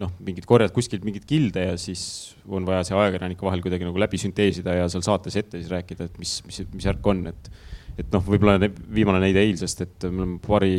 noh, 0.01 0.11
mingid 0.23 0.45
korjad 0.49 0.73
kuskilt 0.75 1.05
mingeid 1.07 1.25
kilde 1.29 1.63
ja 1.71 1.77
siis 1.79 2.01
on 2.45 2.67
vaja 2.67 2.83
see 2.87 2.97
ajakirjanike 2.97 3.45
vahel 3.45 3.63
kuidagi 3.65 3.87
nagu 3.87 4.01
läbi 4.01 4.19
sünteesida 4.21 4.75
ja 4.77 4.89
seal 4.91 5.05
saates 5.05 5.37
ette 5.39 5.61
siis 5.61 5.71
rääkida, 5.73 6.09
et 6.09 6.19
mis, 6.21 6.37
mis, 6.47 6.61
mis 6.73 6.89
värk 6.89 7.09
on, 7.13 7.23
et 7.31 7.49
et 7.97 8.09
noh, 8.13 8.23
võib-olla 8.25 8.69
viimane 8.93 9.21
näide 9.23 9.41
eilsest, 9.45 9.85
et 9.85 10.09
me 10.09 10.21
oleme 10.23 10.41
paari 10.43 10.77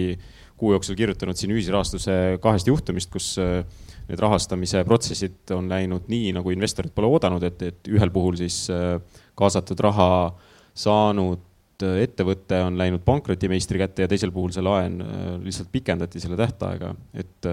kuu 0.58 0.74
jooksul 0.74 0.98
kirjutanud 0.98 1.38
siin 1.38 1.54
ühisrahastuse 1.54 2.14
kahest 2.42 2.68
juhtumist, 2.70 3.10
kus 3.12 3.32
äh, 3.42 3.62
need 4.08 4.22
rahastamise 4.22 4.82
protsessid 4.88 5.52
on 5.54 5.68
läinud 5.70 6.08
nii, 6.10 6.32
nagu 6.36 6.54
investorid 6.54 6.94
pole 6.94 7.10
oodanud, 7.10 7.44
et, 7.46 7.62
et 7.70 7.90
ühel 7.92 8.12
puhul 8.14 8.38
siis 8.40 8.64
äh, 8.74 8.96
kaasatud 9.38 9.80
raha 9.86 10.08
saanud 10.78 11.84
äh, 11.86 12.00
ettevõte 12.06 12.62
on 12.66 12.78
läinud 12.80 13.04
pankrotimeistri 13.06 13.82
kätte 13.84 14.06
ja 14.06 14.10
teisel 14.10 14.34
puhul 14.34 14.54
see 14.54 14.64
laen 14.66 14.98
lihtsalt 15.44 15.70
pikendati 15.74 16.22
selle 16.22 16.38
tähtaega, 16.40 16.90
et 17.14 17.50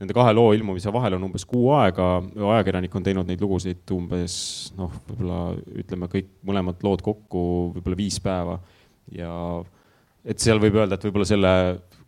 nende 0.00 0.16
kahe 0.16 0.32
loo 0.34 0.50
ilmumise 0.56 0.90
vahel 0.94 1.18
on 1.18 1.28
umbes 1.28 1.44
kuu 1.46 1.68
aega, 1.76 2.08
ajakirjanik 2.54 2.94
on 2.96 3.06
teinud 3.06 3.30
neid 3.30 3.42
lugusid 3.44 3.94
umbes 3.94 4.34
noh, 4.78 4.94
võib-olla 5.06 5.40
ütleme 5.84 6.10
kõik 6.10 6.34
mõlemad 6.50 6.82
lood 6.86 7.04
kokku 7.04 7.42
võib-olla 7.76 8.00
viis 8.00 8.18
päeva 8.24 8.58
ja 9.16 9.32
et 10.24 10.42
seal 10.42 10.60
võib 10.62 10.78
öelda, 10.80 10.96
et 10.96 11.06
võib-olla 11.06 11.28
selle 11.28 11.52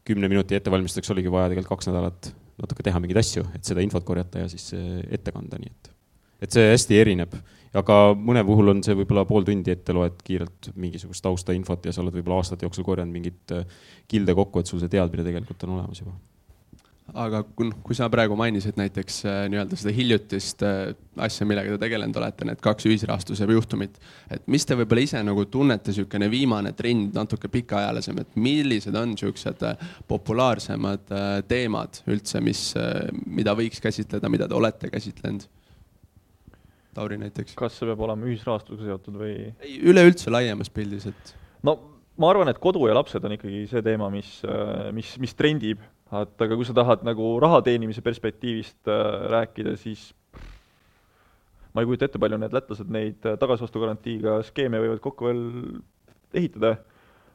kümne 0.06 0.28
minuti 0.30 0.56
ettevalmistuseks 0.58 1.12
oligi 1.14 1.30
vaja 1.32 1.52
tegelikult 1.52 1.78
kaks 1.78 1.90
nädalat 1.90 2.32
natuke 2.62 2.84
teha 2.84 3.00
mingeid 3.02 3.22
asju, 3.22 3.46
et 3.56 3.64
seda 3.66 3.82
infot 3.84 4.04
korjata 4.06 4.44
ja 4.44 4.50
siis 4.50 4.70
ette 4.74 5.34
kanda, 5.34 5.58
nii 5.62 5.72
et, 5.72 5.92
et 6.46 6.56
see 6.58 6.72
hästi 6.72 6.98
erineb. 7.00 7.38
aga 7.78 8.00
mõne 8.18 8.42
puhul 8.44 8.74
on 8.74 8.82
see 8.84 8.96
võib-olla 8.98 9.24
pool 9.28 9.46
tundi 9.48 9.72
ette 9.72 9.94
loed 9.96 10.18
kiirelt 10.26 10.72
mingisugust 10.76 11.24
taustainfot 11.24 11.86
ja 11.88 11.94
sa 11.94 12.02
oled 12.02 12.18
võib-olla 12.18 12.42
aastate 12.42 12.66
jooksul 12.66 12.84
korjanud 12.84 13.14
mingit 13.14 13.56
kilde 14.08 14.36
kokku, 14.36 14.60
et 14.60 14.68
sul 14.68 14.82
see 14.82 14.92
teadmine 14.92 15.24
tegelikult 15.24 15.64
on 15.64 15.78
olemas 15.78 16.04
juba 16.04 16.18
aga 17.18 17.42
kui, 17.56 17.68
kui 17.84 17.96
sa 17.96 18.08
praegu 18.12 18.36
mainisid 18.38 18.78
näiteks 18.80 19.18
äh, 19.28 19.38
nii-öelda 19.52 19.76
seda 19.78 19.92
hiljutist 19.94 20.62
äh, 20.64 20.92
asja, 21.26 21.46
millega 21.48 21.74
te 21.74 21.80
tegelenud 21.84 22.16
olete, 22.20 22.46
need 22.48 22.62
kaks 22.64 22.86
ühisrahastuse 22.88 23.48
juhtumit, 23.50 23.98
et 24.32 24.46
mis 24.52 24.64
te 24.68 24.76
võib-olla 24.78 25.04
ise 25.04 25.20
nagu 25.26 25.44
tunnete, 25.52 25.92
niisugune 25.92 26.30
viimane 26.32 26.72
trend, 26.78 27.12
natuke 27.16 27.50
pikaajalisem, 27.52 28.22
et 28.24 28.40
millised 28.40 28.96
on 28.96 29.12
niisugused 29.12 29.66
äh, 29.68 29.86
populaarsemad 30.08 31.12
teemad 31.48 32.02
üldse, 32.10 32.40
mis, 32.44 32.70
mida 33.26 33.56
võiks 33.58 33.82
käsitleda, 33.82 34.30
mida 34.32 34.48
te 34.48 34.56
olete 34.56 34.90
käsitlenud? 34.92 35.46
Tauri 36.96 37.16
näiteks? 37.20 37.56
kas 37.56 37.76
see 37.78 37.88
peab 37.88 38.02
olema 38.04 38.28
ühisrahastusega 38.28 38.92
seotud 38.92 39.16
või? 39.20 39.36
ei, 39.64 39.78
üleüldse 39.88 40.32
laiemas 40.32 40.72
pildis, 40.72 41.08
et 41.12 41.34
no 41.64 41.76
ma 42.20 42.32
arvan, 42.32 42.50
et 42.52 42.60
kodu 42.62 42.84
ja 42.88 42.96
lapsed 42.96 43.24
on 43.24 43.36
ikkagi 43.36 43.64
see 43.70 43.84
teema, 43.84 44.08
mis, 44.12 44.38
mis, 44.96 45.14
mis 45.20 45.36
trendib, 45.36 45.80
et 46.20 46.44
aga 46.44 46.58
kui 46.58 46.68
sa 46.68 46.74
tahad 46.76 47.04
nagu 47.08 47.36
raha 47.40 47.62
teenimise 47.64 48.04
perspektiivist 48.04 48.90
äh, 48.90 49.28
rääkida, 49.32 49.76
siis 49.80 50.10
ma 51.72 51.82
ei 51.82 51.88
kujuta 51.88 52.08
ette, 52.08 52.20
palju 52.20 52.38
need 52.40 52.54
lätlased 52.54 52.90
neid 52.92 53.20
tagasivastugarantiiga 53.24 54.40
skeeme 54.48 54.80
võivad 54.82 55.00
kokku 55.04 55.28
veel 55.28 55.44
ehitada, 56.36 56.74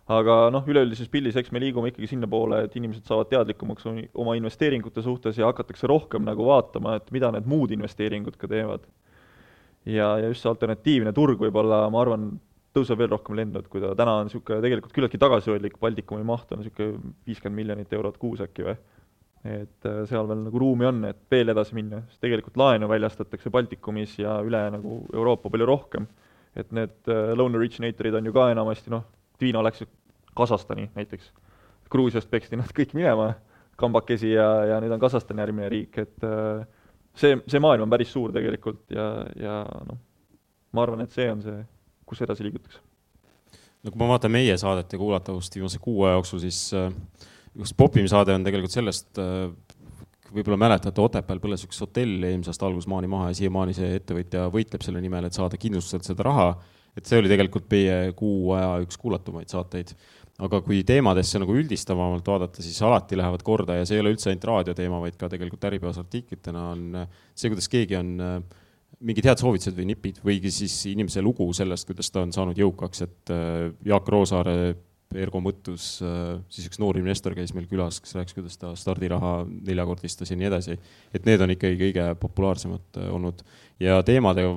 aga 0.07 0.37
noh, 0.53 0.65
üleüldises 0.69 1.09
pildis 1.11 1.37
eks 1.39 1.51
me 1.51 1.61
liigume 1.61 1.91
ikkagi 1.91 2.11
sinnapoole, 2.13 2.63
et 2.67 2.75
inimesed 2.79 3.07
saavad 3.09 3.31
teadlikumaks 3.31 3.87
oma 3.89 4.37
investeeringute 4.39 5.03
suhtes 5.03 5.39
ja 5.41 5.49
hakatakse 5.49 5.89
rohkem 5.89 6.25
nagu 6.27 6.45
vaatama, 6.47 6.95
et 6.99 7.09
mida 7.15 7.31
need 7.33 7.49
muud 7.49 7.73
investeeringud 7.75 8.37
ka 8.39 8.49
teevad. 8.51 8.85
ja, 9.85 10.17
ja 10.21 10.27
just 10.29 10.43
see 10.43 10.51
alternatiivne 10.51 11.13
turg 11.15 11.41
võib-olla, 11.41 11.85
ma 11.91 12.01
arvan, 12.03 12.29
tõuseb 12.75 12.99
veel 12.99 13.09
rohkem 13.11 13.37
lendu, 13.37 13.61
et 13.61 13.69
kui 13.71 13.81
ta 13.81 13.93
täna 13.97 14.19
on 14.19 14.27
niisugune 14.27 14.61
tegelikult 14.63 14.93
küllaltki 14.95 15.19
tagasihoidlik, 15.21 15.79
Baltikumi 15.81 16.25
maht 16.27 16.51
on 16.53 16.61
niisugune 16.61 17.13
viiskümmend 17.27 17.61
miljonit 17.61 17.93
eurot 17.93 18.19
kuus 18.21 18.43
äkki 18.43 18.67
või, 18.67 18.75
et 19.47 19.87
äh, 19.87 20.01
seal 20.09 20.27
veel 20.29 20.43
nagu 20.45 20.61
ruumi 20.61 20.87
on, 20.89 21.03
et 21.09 21.19
veel 21.31 21.53
edasi 21.53 21.77
minna, 21.77 22.01
sest 22.09 22.21
tegelikult 22.23 22.57
laenu 22.59 22.89
väljastatakse 22.91 23.51
Baltikumis 23.53 24.17
ja 24.19 24.37
üle 24.45 24.61
nagu 24.73 25.01
Euroopa 25.13 25.51
palju 25.53 25.69
rohkem. 25.69 26.07
et 26.57 26.71
need 26.73 27.09
äh, 27.13 27.35
loan 27.37 27.55
originatorid 27.55 28.15
on 28.17 28.25
ju 28.25 28.31
ka 28.33 28.47
enamasti 28.49 28.89
noh, 28.89 29.03
Dvino 29.37 29.61
läks 29.61 29.83
Kasahstani 30.37 30.89
näiteks, 30.95 31.29
Gruusiast 31.89 32.29
peksti 32.29 32.57
nad 32.57 32.71
kõik 32.73 32.95
minema 32.97 33.35
kambakesi 33.77 34.31
ja, 34.31 34.47
ja 34.65 34.79
nüüd 34.81 34.95
on 34.95 34.99
Kasahstan 34.99 35.37
järgmine 35.37 35.69
riik, 35.69 35.97
et 36.01 36.25
äh, 36.25 36.65
see, 37.13 37.37
see 37.45 37.61
maailm 37.61 37.85
on 37.85 37.93
päris 37.93 38.09
suur 38.13 38.33
tegelikult 38.33 38.89
ja, 38.93 39.07
ja 39.37 39.59
noh, 39.85 39.99
ma 40.73 40.83
arvan, 40.83 41.05
et 41.05 41.13
see 41.13 41.29
on 41.31 41.43
see 41.45 41.59
kus 42.07 42.23
edasi 42.25 42.47
liigutakse? 42.47 42.81
no 43.83 43.93
kui 43.93 44.01
ma 44.01 44.11
vaatan 44.13 44.33
meie 44.33 44.57
saadete 44.59 44.99
kuulatavust 44.99 45.55
viimase 45.55 45.79
kuu 45.83 46.03
aja 46.07 46.17
jooksul, 46.17 46.41
siis 46.43 46.61
üks 46.73 47.71
äh, 47.71 47.77
Popimi 47.77 48.09
saade 48.11 48.35
on 48.35 48.45
tegelikult 48.47 48.73
sellest 48.73 49.21
äh,, 49.21 49.47
võib-olla 50.33 50.59
mäletate, 50.59 50.99
Otepääl 51.03 51.39
põles 51.43 51.63
üks 51.67 51.79
hotell 51.83 52.25
eelmise 52.27 52.51
aasta 52.51 52.67
algusest 52.67 52.91
maani 52.91 53.09
maha 53.11 53.31
ja 53.31 53.37
siiamaani 53.41 53.75
see 53.77 53.93
ettevõtja 53.99 54.47
võitleb 54.53 54.83
selle 54.83 55.01
nimel, 55.03 55.29
et 55.29 55.37
saada 55.37 55.59
kindlustuselt 55.59 56.07
seda 56.07 56.25
raha. 56.27 56.49
et 56.97 57.05
see 57.05 57.19
oli 57.21 57.29
tegelikult 57.29 57.67
meie 57.69 58.13
kuu 58.17 58.51
aja 58.57 58.81
üks 58.83 58.97
kuulatumaid 58.99 59.53
saateid. 59.53 59.93
aga 60.37 60.59
kui 60.61 60.83
teemadesse 60.85 61.39
nagu 61.39 61.55
üldistavamalt 61.55 62.27
vaadata, 62.27 62.61
siis 62.61 62.81
alati 62.85 63.17
lähevad 63.17 63.41
korda 63.45 63.79
ja 63.79 63.85
see 63.85 63.97
ei 63.97 64.03
ole 64.03 64.11
üldse 64.13 64.29
ainult 64.29 64.43
raadioteema, 64.51 64.99
vaid 65.01 65.15
ka 65.17 65.29
tegelikult 65.31 65.63
Äripäevas 65.69 65.97
artiklitena 66.01 66.69
on 66.73 67.05
see, 67.33 67.49
kuidas 67.49 67.69
keegi 67.71 67.97
on 67.97 68.11
äh, 68.21 68.35
mingid 69.05 69.29
head 69.29 69.41
soovitused 69.41 69.77
või 69.77 69.91
nipid 69.91 70.19
või 70.25 70.39
siis 70.49 70.75
inimese 70.89 71.21
lugu 71.21 71.45
sellest, 71.53 71.87
kuidas 71.89 72.09
ta 72.13 72.23
on 72.25 72.33
saanud 72.33 72.57
jõukaks, 72.57 73.03
et 73.05 73.33
äh, 73.33 73.69
Jaak 73.85 74.09
Roosaare 74.09 74.57
Ergo 75.15 75.39
Mõttus, 75.39 76.01
äh, 76.03 76.39
siis 76.51 76.67
üks 76.67 76.81
noor 76.83 76.97
investor 76.99 77.35
käis 77.37 77.53
meil 77.55 77.67
külas, 77.69 78.01
kes 78.03 78.17
rääkis, 78.17 78.35
kuidas 78.35 78.57
ta 78.59 78.73
stardiraha 78.75 79.45
neljakordistas 79.47 80.33
ja 80.33 80.39
nii 80.39 80.49
edasi. 80.49 80.79
et 81.13 81.29
need 81.29 81.41
on 81.41 81.53
ikkagi 81.53 81.79
kõige 81.85 82.09
populaarsemad 82.19 82.99
äh, 82.99 83.13
olnud. 83.13 83.45
Ja 83.79 84.01
teemade 84.03 84.47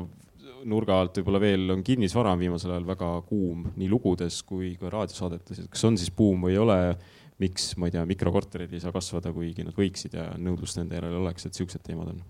nurga 0.68 0.98
alt 1.00 1.20
võib-olla 1.20 1.40
veel 1.40 1.76
on 1.76 1.84
kinnisvara 1.84 2.34
on 2.34 2.42
viimasel 2.42 2.74
ajal 2.74 2.88
väga 2.88 3.12
kuum 3.28 3.70
nii 3.76 3.88
lugudes 3.88 4.42
kui 4.48 4.74
ka 4.80 4.90
raadiosaadetes, 4.92 5.62
et 5.62 5.70
kas 5.72 5.86
on 5.88 5.96
siis 6.00 6.12
buum 6.16 6.48
või 6.48 6.56
ei 6.56 6.60
ole, 6.60 6.80
miks, 7.40 7.72
ma 7.80 7.88
ei 7.88 7.94
tea, 7.94 8.04
mikrokorterid 8.08 8.74
ei 8.74 8.82
saa 8.82 8.92
kasvada, 8.92 9.32
kuigi 9.32 9.64
nad 9.64 9.76
võiksid 9.76 10.18
ja 10.18 10.32
nõudlust 10.36 10.80
nende 10.80 10.98
järele 10.98 11.22
oleks, 11.22 11.46
et 11.46 11.56
siuksed 11.56 11.86
teemad 11.86 12.12
on 12.12 12.20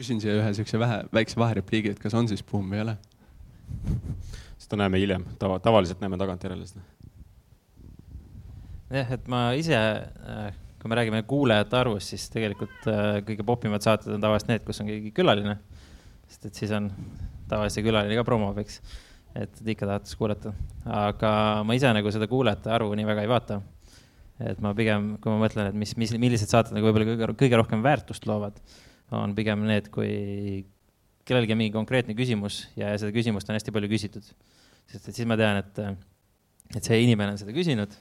küsin 0.00 0.20
siia 0.22 0.38
ühe 0.38 0.52
siukse 0.56 0.80
vähe, 0.80 1.02
väikse 1.12 1.38
vaherepliigi, 1.40 1.94
et 1.94 2.00
kas 2.00 2.16
on 2.16 2.28
siis 2.30 2.42
buum 2.46 2.70
või 2.72 2.80
ei 2.80 2.86
ole? 2.86 2.96
seda 4.60 4.80
näeme 4.82 5.00
hiljem, 5.00 5.24
tava, 5.40 5.58
tavaliselt 5.62 6.02
näeme 6.02 6.18
tagantjärele 6.20 6.66
seda. 6.68 6.82
jah, 8.90 9.12
et 9.16 9.28
ma 9.30 9.42
ise, 9.58 9.76
äh, 9.76 10.48
kui 10.80 10.90
me 10.90 10.98
räägime 10.98 11.22
kuulajate 11.28 11.78
arvust, 11.78 12.12
siis 12.12 12.26
tegelikult 12.32 12.88
äh, 12.90 13.20
kõige 13.26 13.46
popimad 13.46 13.84
saated 13.84 14.16
on 14.16 14.24
tavaliselt 14.24 14.54
need, 14.54 14.64
kus 14.66 14.82
on 14.82 14.90
keegi 14.90 15.12
külaline. 15.16 15.58
sest 16.30 16.50
et 16.50 16.62
siis 16.62 16.74
on 16.76 16.90
tavaliselt 17.50 17.80
see 17.80 17.86
külaline 17.88 18.18
ka 18.18 18.26
promob, 18.26 18.58
eks. 18.62 18.80
et 19.38 19.62
ikka 19.74 19.86
tahad 19.86 20.08
siis 20.08 20.18
kuulata, 20.18 20.54
aga 20.86 21.32
ma 21.66 21.76
ise 21.78 21.92
nagu 21.94 22.12
seda 22.14 22.30
kuulajate 22.30 22.72
arvu 22.74 22.96
nii 22.98 23.08
väga 23.08 23.26
ei 23.26 23.30
vaata. 23.30 23.60
et 24.40 24.60
ma 24.64 24.74
pigem, 24.74 25.12
kui 25.20 25.32
ma 25.32 25.44
mõtlen, 25.44 25.70
et 25.70 25.82
mis, 25.84 25.96
mis, 26.00 26.16
millised 26.18 26.50
saated 26.50 26.74
nagu 26.74 26.88
võib-olla 26.88 27.12
kõige, 27.12 27.34
kõige 27.44 27.60
rohkem 27.60 27.84
väärtust 27.84 28.26
loovad 28.26 28.58
on 29.16 29.34
pigem 29.34 29.64
need, 29.66 29.88
kui 29.94 30.10
kellelgi 31.28 31.54
on 31.54 31.60
mingi 31.60 31.74
konkreetne 31.74 32.14
küsimus 32.18 32.64
ja 32.78 32.92
seda 32.98 33.12
küsimust 33.14 33.50
on 33.50 33.58
hästi 33.58 33.74
palju 33.74 33.90
küsitud. 33.90 34.30
sest 34.90 35.08
et 35.08 35.14
siis 35.14 35.28
ma 35.28 35.36
tean, 35.38 35.60
et, 35.60 35.82
et 36.76 36.82
see 36.82 36.98
inimene 37.04 37.34
on 37.34 37.40
seda 37.40 37.54
küsinud, 37.54 37.92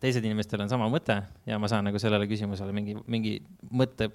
teised 0.00 0.24
inimestel 0.24 0.62
on 0.64 0.70
sama 0.72 0.88
mõte 0.92 1.18
ja 1.48 1.58
ma 1.60 1.68
saan 1.70 1.84
nagu 1.88 2.00
sellele 2.00 2.28
küsimusele 2.30 2.72
mingi, 2.76 2.96
mingi 3.10 3.36
mõtte, 3.72 4.08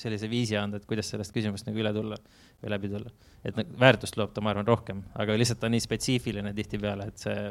sellise 0.00 0.28
viisi 0.30 0.56
anda, 0.58 0.80
et 0.80 0.88
kuidas 0.88 1.10
sellest 1.12 1.34
küsimusest 1.34 1.68
nagu 1.68 1.80
üle 1.82 1.92
tulla 1.94 2.18
või 2.62 2.72
läbi 2.72 2.90
tulla. 2.90 3.12
et 3.44 3.58
nagu 3.58 3.80
väärtust 3.80 4.16
loob 4.18 4.32
ta, 4.34 4.42
ma 4.42 4.50
arvan, 4.54 4.66
rohkem, 4.66 5.04
aga 5.14 5.36
lihtsalt 5.38 5.62
on 5.68 5.76
nii 5.76 5.84
spetsiifiline 5.84 6.54
tihtipeale, 6.56 7.10
et 7.12 7.22
see 7.22 7.50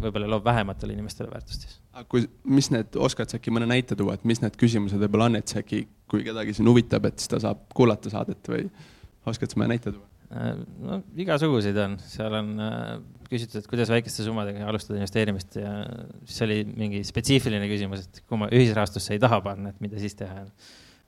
võib-olla 0.00 0.30
loob 0.30 0.44
vähematele 0.46 0.94
inimestele 0.96 1.30
väärtust 1.32 1.66
siis. 1.66 1.80
aga 1.92 2.06
kui, 2.10 2.24
mis 2.48 2.70
need, 2.72 2.96
oskad 2.96 3.32
sa 3.32 3.40
äkki 3.40 3.52
mõne 3.54 3.68
näite 3.70 3.98
tuua, 3.98 4.16
et 4.18 4.24
mis 4.28 4.40
need 4.42 4.56
küsimused 4.60 5.00
võib-olla 5.02 5.30
on, 5.30 5.40
et 5.40 5.52
see 5.52 5.60
äkki, 5.62 5.82
kui 6.10 6.24
kedagi 6.26 6.56
siin 6.56 6.70
huvitab, 6.70 7.10
et 7.10 7.20
siis 7.20 7.32
ta 7.32 7.42
saab 7.42 7.66
kuulata 7.76 8.12
saadet 8.12 8.52
või 8.52 8.66
oskad 9.28 9.52
sa 9.52 9.60
mõne 9.60 9.74
näite 9.76 9.92
tuua? 9.92 10.08
Äh, 10.32 10.54
no 10.80 11.02
igasuguseid 11.20 11.76
on, 11.82 11.98
seal 12.08 12.38
on 12.38 12.52
äh, 12.64 12.78
küsitud, 13.28 13.60
et 13.60 13.68
kuidas 13.68 13.92
väikeste 13.92 14.24
summadega 14.26 14.64
alustada 14.68 15.00
investeerimist 15.00 15.58
ja 15.60 15.74
siis 16.24 16.44
oli 16.46 16.62
mingi 16.68 17.02
spetsiifiline 17.04 17.68
küsimus, 17.70 18.06
et 18.06 18.22
kui 18.24 18.40
ma 18.40 18.48
ühisrahastusse 18.52 19.16
ei 19.16 19.22
taha 19.22 19.42
panna, 19.44 19.72
et 19.72 19.84
mida 19.84 20.00
siis 20.00 20.16
teha. 20.18 20.46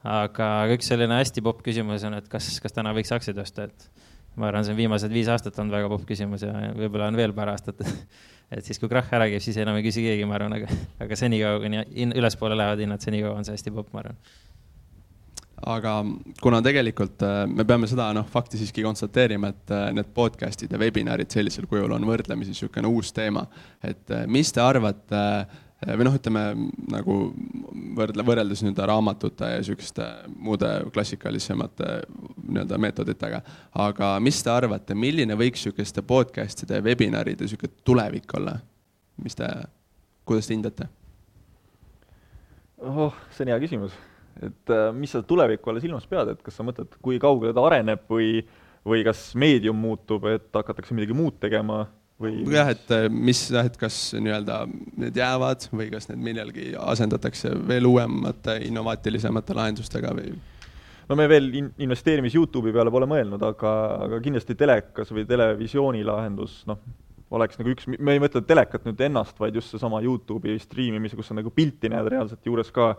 aga 0.04 0.48
üks 0.74 0.90
selline 0.92 1.16
hästi 1.16 1.44
popp 1.44 1.64
küsimus 1.64 2.04
on, 2.04 2.18
et 2.20 2.28
kas, 2.28 2.50
kas 2.60 2.76
täna 2.76 2.92
võiks 2.96 3.12
aktsiaid 3.16 3.40
osta, 3.40 3.68
et 3.70 3.88
ma 4.36 4.48
arvan, 4.50 4.66
see 4.66 4.74
on 4.74 4.80
viimased 4.80 5.12
viis 5.14 5.30
aastat 5.30 5.58
olnud 5.58 5.76
väga 5.76 5.90
popp 5.92 6.06
küsimus 6.08 6.46
ja 6.46 6.52
võib-olla 6.76 7.10
on 7.12 7.18
veel 7.18 7.34
paar 7.36 7.52
aastat 7.54 7.84
et 8.54 8.64
siis, 8.64 8.80
kui 8.80 8.90
krahh 8.90 9.12
ära 9.16 9.28
käib, 9.30 9.42
siis 9.44 9.58
enam 9.62 9.78
ei 9.78 9.86
küsi 9.86 10.04
keegi, 10.04 10.26
ma 10.28 10.38
arvan, 10.38 10.56
aga, 10.58 10.80
aga 11.04 11.18
senikaua, 11.18 11.60
kuni 11.62 12.10
ülespoole 12.14 12.58
lähevad 12.58 12.82
hinnad, 12.84 13.04
senikaua 13.04 13.38
on 13.38 13.46
see 13.46 13.56
hästi 13.56 13.74
popp, 13.74 13.94
ma 13.94 14.04
arvan 14.04 14.18
aga 15.64 15.92
kuna 16.42 16.60
tegelikult 16.64 17.22
äh, 17.24 17.44
me 17.48 17.64
peame 17.68 17.88
seda 17.90 18.10
noh, 18.16 18.26
fakti 18.30 18.60
siiski 18.60 18.84
konstateerima, 18.84 19.50
et 19.54 19.74
äh, 19.74 19.90
need 19.96 20.10
podcast'id 20.16 20.72
ja 20.72 20.80
webinarid 20.80 21.32
sellisel 21.32 21.68
kujul 21.70 21.94
on 21.96 22.06
võrdlemisi 22.08 22.54
niisugune 22.54 22.90
uus 22.90 23.12
teema. 23.16 23.46
et 23.82 24.10
äh, 24.12 24.26
mis 24.26 24.52
te 24.52 24.62
arvate 24.64 25.22
või 25.84 26.06
noh, 26.06 26.14
ütleme 26.16 26.42
nagu 26.88 27.14
võrdle, 27.96 28.24
võrreldes 28.24 28.62
nii-öelda 28.62 28.86
raamatute 28.88 29.50
ja 29.52 29.60
niisuguste 29.60 30.06
muude 30.32 30.70
klassikalisemate 30.94 31.88
nii-öelda 32.48 32.78
meetoditega. 32.80 33.40
aga 33.86 34.14
mis 34.20 34.42
te 34.42 34.52
arvate, 34.52 34.94
milline 34.94 35.36
võiks 35.38 35.64
niisuguste 35.64 36.02
podcast'ide 36.06 36.82
webinaride 36.84 37.46
niisugune 37.46 37.72
tulevik 37.84 38.36
olla? 38.38 38.58
mis 39.22 39.36
te, 39.38 39.48
kuidas 40.26 40.48
te 40.48 40.56
hindate? 40.56 40.88
oh, 42.84 43.14
see 43.30 43.46
on 43.46 43.54
hea 43.54 43.60
küsimus. 43.62 43.96
et 44.42 44.74
äh, 44.74 44.88
mis 44.96 45.14
sa 45.14 45.22
tuleviku 45.22 45.70
all 45.70 45.82
silmas 45.82 46.06
pead, 46.10 46.34
et 46.34 46.44
kas 46.44 46.56
sa 46.58 46.66
mõtled, 46.66 46.96
kui 47.02 47.20
kaugele 47.22 47.54
ta 47.54 47.64
areneb 47.68 48.06
või, 48.10 48.40
või 48.86 49.04
kas 49.06 49.30
meedium 49.38 49.78
muutub, 49.80 50.26
et 50.32 50.50
hakatakse 50.54 50.96
midagi 50.96 51.16
muud 51.16 51.38
tegema 51.42 51.84
või? 52.20 52.42
jah, 52.52 52.72
et 52.74 52.94
äh, 52.94 53.06
mis 53.10 53.44
jah, 53.52 53.68
et 53.68 53.78
kas 53.80 53.98
nii-öelda 54.18 54.64
need 55.00 55.20
jäävad 55.20 55.68
või 55.72 55.90
kas 55.94 56.10
need 56.10 56.24
millalgi 56.26 56.72
asendatakse 56.80 57.54
veel 57.68 57.88
uuemate, 57.90 58.58
innovaatilisemate 58.68 59.56
lahendustega 59.56 60.14
või? 60.16 60.34
No 61.08 61.16
me 61.18 61.26
veel 61.30 61.48
in-, 61.60 61.72
investeerimis 61.84 62.36
Youtube'i 62.36 62.74
peale 62.74 62.92
pole 62.94 63.08
mõelnud, 63.10 63.42
aga, 63.44 63.72
aga 64.06 64.20
kindlasti 64.24 64.56
telekas 64.58 65.12
või 65.14 65.26
televisiooni 65.28 66.04
lahendus, 66.06 66.62
noh, 66.70 66.80
oleks 67.34 67.58
nagu 67.58 67.72
üks, 67.74 67.88
me 67.88 68.14
ei 68.14 68.22
mõtle 68.22 68.44
telekat 68.46 68.86
nüüd 68.86 69.00
ennast, 69.08 69.36
vaid 69.40 69.56
just 69.58 69.74
seesama 69.74 70.00
Youtube'i 70.04 70.56
striimimise, 70.62 71.18
kus 71.18 71.30
sa 71.30 71.36
nagu 71.36 71.52
pilti 71.54 71.90
näed 71.92 72.08
reaalselt 72.12 72.46
juures 72.46 72.70
ka, 72.74 72.92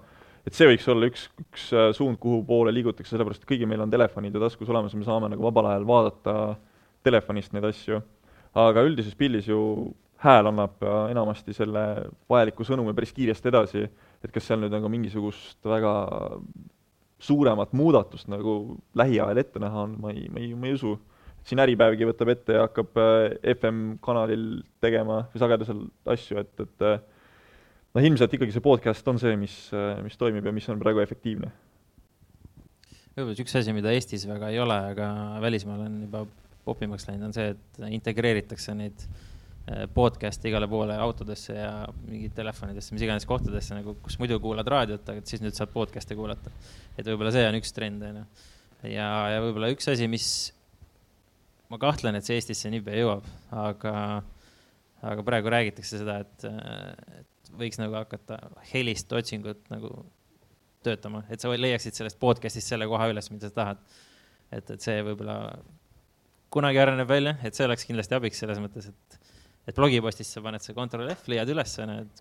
et 0.45 0.57
see 0.57 0.67
võiks 0.69 0.87
olla 0.91 1.09
üks, 1.09 1.27
üks 1.41 1.67
äh, 1.73 1.89
suund, 1.97 2.19
kuhu 2.21 2.43
poole 2.47 2.73
liigutakse, 2.75 3.13
sellepärast 3.13 3.45
et 3.45 3.49
kõigil 3.49 3.69
meil 3.69 3.85
on 3.85 3.93
telefonid 3.93 4.35
ju 4.35 4.43
taskus 4.43 4.71
olemas 4.71 4.93
ja 4.93 5.01
me 5.01 5.07
saame 5.07 5.31
nagu 5.33 5.45
vabal 5.45 5.71
ajal 5.71 5.87
vaadata 5.89 6.35
telefonist 7.05 7.53
neid 7.53 7.65
asju. 7.69 8.01
Aga 8.55 8.85
üldises 8.87 9.17
pildis 9.17 9.49
ju 9.49 9.59
hääl 10.23 10.49
annab 10.51 10.83
äh, 10.83 10.99
enamasti 11.13 11.55
selle 11.55 11.85
vajaliku 12.31 12.67
sõnumi 12.67 12.93
päris 12.97 13.13
kiiresti 13.15 13.51
edasi, 13.51 13.87
et 14.23 14.33
kas 14.33 14.47
seal 14.47 14.61
nüüd 14.61 14.73
nagu 14.73 14.89
mingisugust 14.91 15.59
väga 15.65 15.95
suuremat 17.25 17.73
muudatust 17.77 18.29
nagu 18.31 18.77
lähiajal 18.97 19.41
ette 19.41 19.61
näha 19.61 19.83
on, 19.87 19.97
ma 20.01 20.13
ei, 20.13 20.29
ma 20.31 20.43
ei, 20.43 20.53
ma 20.55 20.69
ei 20.69 20.77
usu. 20.77 20.95
siin 21.45 21.61
Äripäevgi 21.61 22.07
võtab 22.09 22.31
ette 22.33 22.55
ja 22.57 22.63
hakkab 22.65 22.97
äh, 23.01 23.35
FM-kanalil 23.55 24.63
tegema 24.81 25.25
või 25.33 25.43
sagedusel 25.43 25.83
asju, 26.15 26.39
et, 26.41 26.65
et 26.65 26.87
äh, 26.87 26.97
noh, 27.93 28.09
ilmselt 28.09 28.33
ikkagi 28.33 28.55
see 28.55 28.65
podcast 28.65 29.07
on 29.11 29.21
see, 29.21 29.37
mis, 29.39 29.59
mis 30.03 30.17
toimib 30.17 30.45
ja 30.45 30.55
mis 30.55 30.69
on 30.73 30.81
praegu 30.81 31.03
efektiivne 31.03 31.51
võib-olla 33.15 33.45
üks 33.45 33.55
asi, 33.55 33.75
mida 33.75 33.93
Eestis 33.95 34.25
väga 34.27 34.49
ei 34.51 34.59
ole, 34.59 34.75
aga 34.91 35.07
välismaal 35.43 35.85
on 35.85 36.01
juba 36.03 36.25
popimaks 36.65 37.07
läinud, 37.07 37.29
on 37.29 37.35
see, 37.35 37.53
et 37.53 37.79
integreeritakse 37.95 38.75
neid 38.75 39.05
eh, 39.05 39.34
podcast'e 39.93 40.49
igale 40.51 40.67
poole 40.69 40.97
autodesse 41.01 41.55
ja 41.57 41.69
mingi 42.05 42.29
telefonidesse, 42.37 42.93
mis 42.93 43.05
iganes 43.05 43.25
kohtadesse 43.25 43.73
nagu, 43.77 43.95
kus 44.05 44.19
muidu 44.21 44.37
kuulad 44.43 44.67
raadiot, 44.69 45.07
aga 45.09 45.23
siis 45.25 45.41
nüüd 45.41 45.57
saad 45.57 45.71
podcast'e 45.73 46.17
kuulata. 46.17 46.53
et 46.97 47.07
võib-olla 47.07 47.31
see 47.33 47.47
on 47.47 47.57
üks 47.57 47.73
trend, 47.73 48.03
on 48.05 48.19
ju. 48.21 48.25
ja, 48.91 49.07
ja 49.33 49.41
võib-olla 49.41 49.71
üks 49.73 49.89
asi, 49.89 50.09
mis 50.11 50.27
ma 51.73 51.79
kahtlen, 51.81 52.17
et 52.19 52.27
see 52.27 52.37
Eestisse 52.37 52.69
niipea 52.69 52.99
jõuab, 52.99 53.25
aga, 53.57 53.95
aga 55.01 55.25
praegu 55.25 55.53
räägitakse 55.53 56.03
seda, 56.03 56.19
et, 56.21 56.45
et 57.21 57.51
võiks 57.57 57.81
nagu 57.81 57.97
hakata 57.97 58.37
helist 58.73 59.13
otsingut 59.17 59.65
nagu 59.73 59.91
töötama, 60.85 61.23
et 61.33 61.41
sa 61.41 61.49
leiaksid 61.49 61.97
sellest 61.97 62.21
podcast'ist 62.21 62.69
selle 62.69 62.85
koha 62.89 63.09
üles, 63.09 63.31
mida 63.33 63.49
sa 63.49 63.57
tahad. 63.63 63.81
et, 64.53 64.69
et 64.69 64.81
see 64.81 65.01
võib-olla 65.03 65.39
kunagi 66.53 66.79
areneb 66.79 67.09
välja, 67.09 67.39
et 67.43 67.57
see 67.57 67.65
oleks 67.65 67.87
kindlasti 67.89 68.15
abiks 68.15 68.39
selles 68.43 68.61
mõttes, 68.61 68.93
et, 68.93 69.17
et 69.65 69.77
blogipostist 69.77 70.37
sa 70.37 70.43
paned 70.45 70.63
see 70.63 70.75
Ctrl 70.77 71.11
F, 71.15 71.27
leiad 71.31 71.49
üles, 71.51 71.75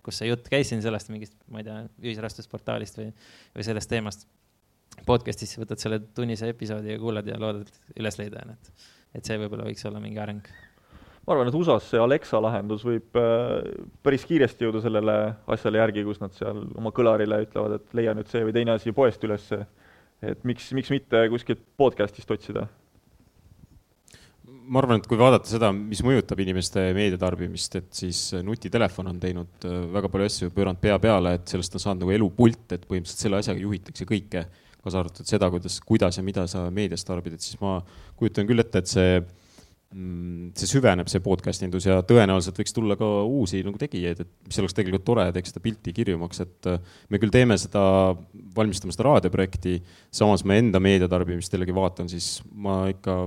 kus 0.05 0.21
see 0.21 0.29
jutt 0.31 0.49
käis 0.51 0.71
siin 0.71 0.81
sellest 0.85 1.11
mingist, 1.13 1.35
ma 1.51 1.61
ei 1.61 1.67
tea, 1.67 1.79
ühisrahastusportaalist 2.03 3.01
või, 3.01 3.11
või 3.55 3.67
sellest 3.67 3.91
teemast. 3.91 4.27
Podcast'is 5.05 5.57
võtad 5.59 5.81
selle 5.81 5.99
tunnise 6.15 6.47
episoodi 6.53 6.93
ja 6.93 7.01
kuulad 7.01 7.27
ja 7.27 7.35
loodad 7.41 7.69
üles 7.99 8.17
leida, 8.21 8.45
et, 8.53 8.87
et 9.19 9.27
see 9.27 9.37
võib-olla 9.41 9.67
võiks 9.67 9.85
olla 9.89 10.01
mingi 10.01 10.21
areng 10.23 10.47
ma 11.25 11.33
arvan, 11.33 11.49
et 11.49 11.57
USA-s 11.57 11.89
see 11.89 12.01
Alexa 12.01 12.39
lahendus 12.41 12.83
võib 12.85 13.17
äh, 13.17 13.65
päris 14.05 14.27
kiiresti 14.29 14.67
jõuda 14.67 14.81
sellele 14.83 15.15
asjale 15.51 15.81
järgi, 15.81 16.05
kus 16.05 16.21
nad 16.21 16.35
seal 16.37 16.61
oma 16.77 16.93
kõlarile 16.95 17.41
ütlevad, 17.47 17.79
et 17.79 17.97
leia 17.97 18.13
nüüd 18.17 18.29
see 18.29 18.45
või 18.45 18.53
teine 18.55 18.75
asi 18.77 18.93
poest 18.95 19.25
ülesse. 19.25 19.65
et 20.21 20.43
miks, 20.47 20.69
miks 20.77 20.89
mitte 20.93 21.25
kuskilt 21.33 21.65
podcast'ist 21.77 22.31
otsida 22.31 22.67
ma 24.65 24.81
arvan, 24.81 24.99
et 24.99 25.07
kui 25.09 25.19
vaadata 25.19 25.49
seda, 25.49 25.69
mis 25.75 26.01
mõjutab 26.05 26.39
inimeste 26.43 26.83
meediatarbimist, 26.97 27.79
et 27.79 27.89
siis 27.95 28.19
nutitelefon 28.45 29.11
on 29.11 29.21
teinud 29.21 29.67
äh, 29.67 29.79
väga 29.95 30.11
palju 30.11 30.29
asju, 30.29 30.51
pööranud 30.55 30.81
pea 30.81 30.97
peale, 31.01 31.35
et 31.37 31.55
sellest 31.55 31.77
on 31.77 31.83
saanud 31.83 32.05
nagu 32.05 32.15
elupult, 32.15 32.65
et 32.75 32.85
põhimõtteliselt 32.89 33.25
selle 33.27 33.41
asjaga 33.41 33.63
juhitakse 33.63 34.07
kõike, 34.09 34.45
kaasa 34.85 35.01
arvatud 35.01 35.29
seda, 35.29 35.49
kuidas, 35.53 35.79
kuidas 35.85 36.19
ja 36.19 36.25
mida 36.25 36.45
sa 36.49 36.67
meedias 36.73 37.05
tarbid, 37.07 37.37
et 37.37 37.45
siis 37.45 37.57
ma 37.61 37.79
kujutan 38.19 38.47
küll 38.49 38.61
ette, 38.61 38.81
et 38.81 38.89
see 38.91 39.15
mm, 39.19 40.51
see 40.57 40.69
süveneb, 40.75 41.09
see 41.11 41.23
podcast 41.25 41.65
indus 41.65 41.87
ja 41.89 42.01
tõenäoliselt 42.05 42.61
võiks 42.61 42.75
tulla 42.75 42.97
ka 42.99 43.09
uusi 43.25 43.63
nagu 43.65 43.81
tegijaid, 43.81 44.21
et 44.25 44.33
mis 44.49 44.61
oleks 44.61 44.77
tegelikult 44.77 45.07
tore, 45.07 45.29
teeks 45.35 45.53
seda 45.53 45.63
pilti 45.65 45.95
kirjumaks, 45.95 46.43
et 46.45 46.69
äh, 46.73 46.99
me 47.13 47.21
küll 47.21 47.33
teeme 47.33 47.57
seda, 47.61 47.85
valmistame 48.57 48.93
seda 48.93 49.09
raadioprojekti, 49.11 49.79
samas 50.13 50.45
ma 50.45 50.59
enda 50.61 50.81
meediatarbimist 50.83 51.53
jällegi 51.53 51.75
vaatan, 51.75 52.11
siis 52.11 52.37
ma 52.53 52.83
ikka 52.93 53.25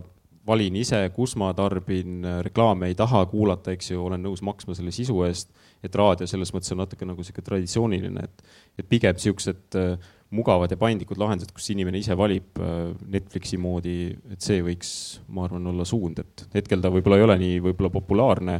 valin 0.49 0.76
ise, 0.81 1.00
kus 1.14 1.35
ma 1.40 1.50
tarbin, 1.57 2.23
reklaame 2.45 2.88
ei 2.90 2.97
taha 2.99 3.25
kuulata, 3.31 3.75
eks 3.76 3.93
ju, 3.93 4.00
olen 4.09 4.23
nõus 4.25 4.43
maksma 4.47 4.76
selle 4.76 4.95
sisu 4.95 5.21
eest. 5.26 5.52
et 5.85 5.95
raadio 5.95 6.26
selles 6.26 6.50
mõttes 6.50 6.73
on 6.75 6.81
natuke 6.83 7.07
nagu 7.07 7.23
sihuke 7.23 7.43
traditsiooniline, 7.47 8.25
et, 8.25 8.49
et 8.83 8.88
pigem 8.90 9.19
siuksed 9.23 9.76
äh, 9.78 10.09
mugavad 10.35 10.73
ja 10.75 10.78
paindlikud 10.81 11.21
lahendused, 11.21 11.52
kus 11.55 11.71
inimene 11.71 12.00
ise 12.00 12.17
valib 12.19 12.59
äh, 12.59 12.90
Netflixi 13.14 13.61
moodi, 13.62 14.11
et 14.33 14.43
see 14.43 14.59
võiks, 14.67 14.90
ma 15.31 15.47
arvan, 15.47 15.71
olla 15.71 15.87
suund, 15.87 16.19
et 16.25 16.45
hetkel 16.57 16.83
ta 16.83 16.90
võib-olla 16.90 17.21
ei 17.21 17.26
ole 17.28 17.38
nii 17.45 17.62
võib-olla 17.69 17.93
populaarne. 17.95 18.59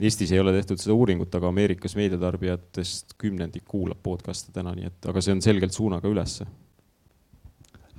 Eestis 0.00 0.30
ei 0.32 0.40
ole 0.40 0.54
tehtud 0.54 0.80
seda 0.80 0.94
uuringut, 0.94 1.34
aga 1.36 1.50
Ameerikas 1.50 1.98
meediatarbijatest 1.98 3.18
kümnendik 3.20 3.66
kuulab 3.68 3.98
podcast'e 4.06 4.54
täna, 4.54 4.72
nii 4.78 4.88
et, 4.88 5.10
aga 5.10 5.20
see 5.20 5.34
on 5.34 5.42
selgelt 5.44 5.74
suunaga 5.76 6.08
ülesse 6.08 6.46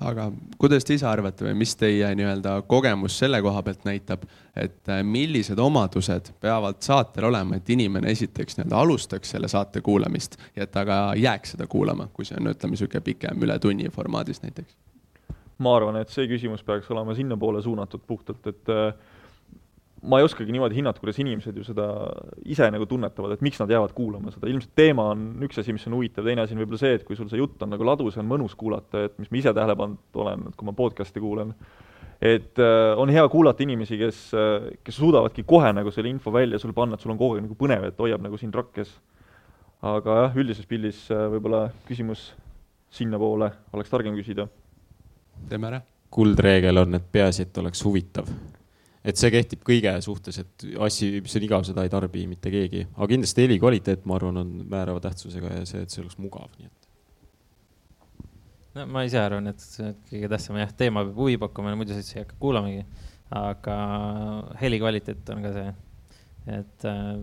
aga 0.01 0.27
kuidas 0.57 0.85
te 0.85 0.95
ise 0.97 1.05
arvate 1.07 1.45
või 1.45 1.55
mis 1.61 1.73
teie 1.79 2.09
nii-öelda 2.17 2.55
kogemus 2.69 3.17
selle 3.21 3.41
koha 3.41 3.63
pealt 3.65 3.85
näitab, 3.87 4.25
et 4.55 4.89
äh, 4.89 5.01
millised 5.05 5.59
omadused 5.59 6.33
peavad 6.41 6.81
saatel 6.83 7.29
olema, 7.29 7.57
et 7.57 7.69
inimene 7.69 8.11
esiteks 8.11 8.57
nii-öelda 8.57 8.81
alustaks 8.81 9.35
selle 9.35 9.49
saate 9.51 9.81
kuulamist 9.85 10.37
ja 10.55 10.65
et 10.65 10.73
ta 10.73 10.85
ka 10.87 10.99
jääks 11.19 11.55
seda 11.55 11.67
kuulama, 11.71 12.09
kui 12.13 12.27
see 12.27 12.39
on, 12.39 12.51
ütleme, 12.53 12.75
niisugune 12.75 13.03
pikem 13.05 13.47
üle 13.47 13.59
tunni 13.59 13.89
formaadis 13.93 14.43
näiteks? 14.45 14.75
ma 15.61 15.75
arvan, 15.77 15.99
et 16.01 16.09
see 16.09 16.25
küsimus 16.29 16.63
peaks 16.65 16.89
olema 16.89 17.13
sinnapoole 17.13 17.61
suunatud 17.61 18.01
puhtalt, 18.07 18.47
et 18.49 18.71
äh, 18.73 18.93
ma 20.01 20.17
ei 20.17 20.25
oskagi 20.25 20.53
niimoodi 20.53 20.79
hinnata, 20.79 21.01
kuidas 21.01 21.19
inimesed 21.21 21.57
ju 21.57 21.63
seda 21.65 21.85
ise 22.49 22.65
nagu 22.73 22.87
tunnetavad, 22.89 23.35
et 23.35 23.43
miks 23.45 23.59
nad 23.61 23.69
jäävad 23.69 23.93
kuulama 23.97 24.33
seda, 24.33 24.49
ilmselt 24.49 24.73
teema 24.77 25.11
on 25.13 25.27
üks 25.45 25.59
asi, 25.61 25.73
mis 25.75 25.85
on 25.89 25.95
huvitav, 25.97 26.25
teine 26.25 26.41
asi 26.45 26.55
on 26.55 26.63
võib-olla 26.63 26.81
see, 26.81 26.95
et 26.97 27.03
kui 27.05 27.17
sul 27.17 27.29
see 27.29 27.41
jutt 27.41 27.61
on 27.61 27.69
nagu 27.73 27.85
ladus 27.85 28.17
ja 28.17 28.23
on 28.23 28.29
mõnus 28.31 28.55
kuulata, 28.57 29.05
et 29.07 29.19
mis 29.21 29.29
ma 29.29 29.39
ise 29.41 29.53
tähele 29.53 29.75
pannud 29.77 30.21
olen, 30.23 30.47
et 30.49 30.57
kui 30.57 30.69
ma 30.69 30.73
podcast'i 30.77 31.21
kuulan, 31.21 31.53
et 32.17 32.61
äh, 32.61 33.01
on 33.01 33.13
hea 33.13 33.25
kuulata 33.33 33.65
inimesi, 33.65 33.99
kes 34.01 34.21
äh,, 34.37 34.71
kes 34.81 34.97
suudavadki 34.97 35.45
kohe 35.49 35.69
nagu 35.77 35.93
selle 35.93 36.09
info 36.09 36.33
välja 36.33 36.59
sulle 36.61 36.77
panna, 36.77 36.97
et 36.97 37.05
sul 37.05 37.13
on 37.13 37.19
kogu 37.21 37.37
aeg 37.37 37.45
nagu 37.45 37.57
põnev, 37.59 37.85
et 37.91 38.01
hoiab 38.01 38.25
nagu 38.25 38.39
sind 38.41 38.57
rakkes. 38.57 38.95
aga 39.81 40.17
jah, 40.23 40.37
üldises 40.37 40.65
pildis 40.69 41.03
äh, 41.13 41.27
võib-olla 41.35 41.67
küsimus 41.85 42.31
sinnapoole 42.93 43.51
oleks 43.73 43.93
targem 43.93 44.17
küsida. 44.17 44.47
teeme 45.49 45.69
ära. 45.69 45.83
kuldreegel 46.09 46.81
on, 46.81 46.97
et 46.97 47.05
peaasi, 47.11 47.45
et 47.45 47.61
oleks 47.61 47.85
huvitav 47.85 48.33
et 49.01 49.17
see 49.17 49.31
kehtib 49.33 49.63
kõige 49.65 49.93
suhtes, 50.05 50.37
et 50.43 50.65
asju, 50.87 51.23
mis 51.25 51.37
on 51.37 51.45
igav, 51.47 51.65
seda 51.67 51.85
ei 51.85 51.91
tarbi 51.93 52.27
mitte 52.29 52.51
keegi, 52.53 52.85
aga 52.93 53.09
kindlasti 53.13 53.45
heli 53.47 53.57
kvaliteet, 53.61 54.05
ma 54.09 54.17
arvan, 54.19 54.41
on 54.43 54.53
määrava 54.69 55.01
tähtsusega 55.03 55.57
ja 55.59 55.67
see, 55.69 55.83
et 55.85 55.93
see 55.93 56.03
oleks 56.03 56.19
mugav, 56.21 56.51
nii 56.59 56.69
et. 56.69 56.89
no 58.77 58.87
ma 58.93 59.05
ise 59.07 59.21
arvan, 59.21 59.49
et 59.51 59.67
kõige 60.11 60.31
tähtsam 60.31 60.59
jah, 60.61 60.73
teema 60.77 61.05
peab 61.07 61.21
huvi 61.23 61.39
pakkuma, 61.41 61.73
muidu 61.79 61.97
sa 61.97 62.03
ei 62.03 62.25
hakka 62.25 62.37
kuulamagi. 62.41 62.85
aga 63.31 63.75
heli 64.59 64.77
kvaliteet 64.81 65.29
on 65.31 65.45
ka 65.45 65.53
see, 65.55 65.69
et 66.51 66.85
äh, 66.89 67.13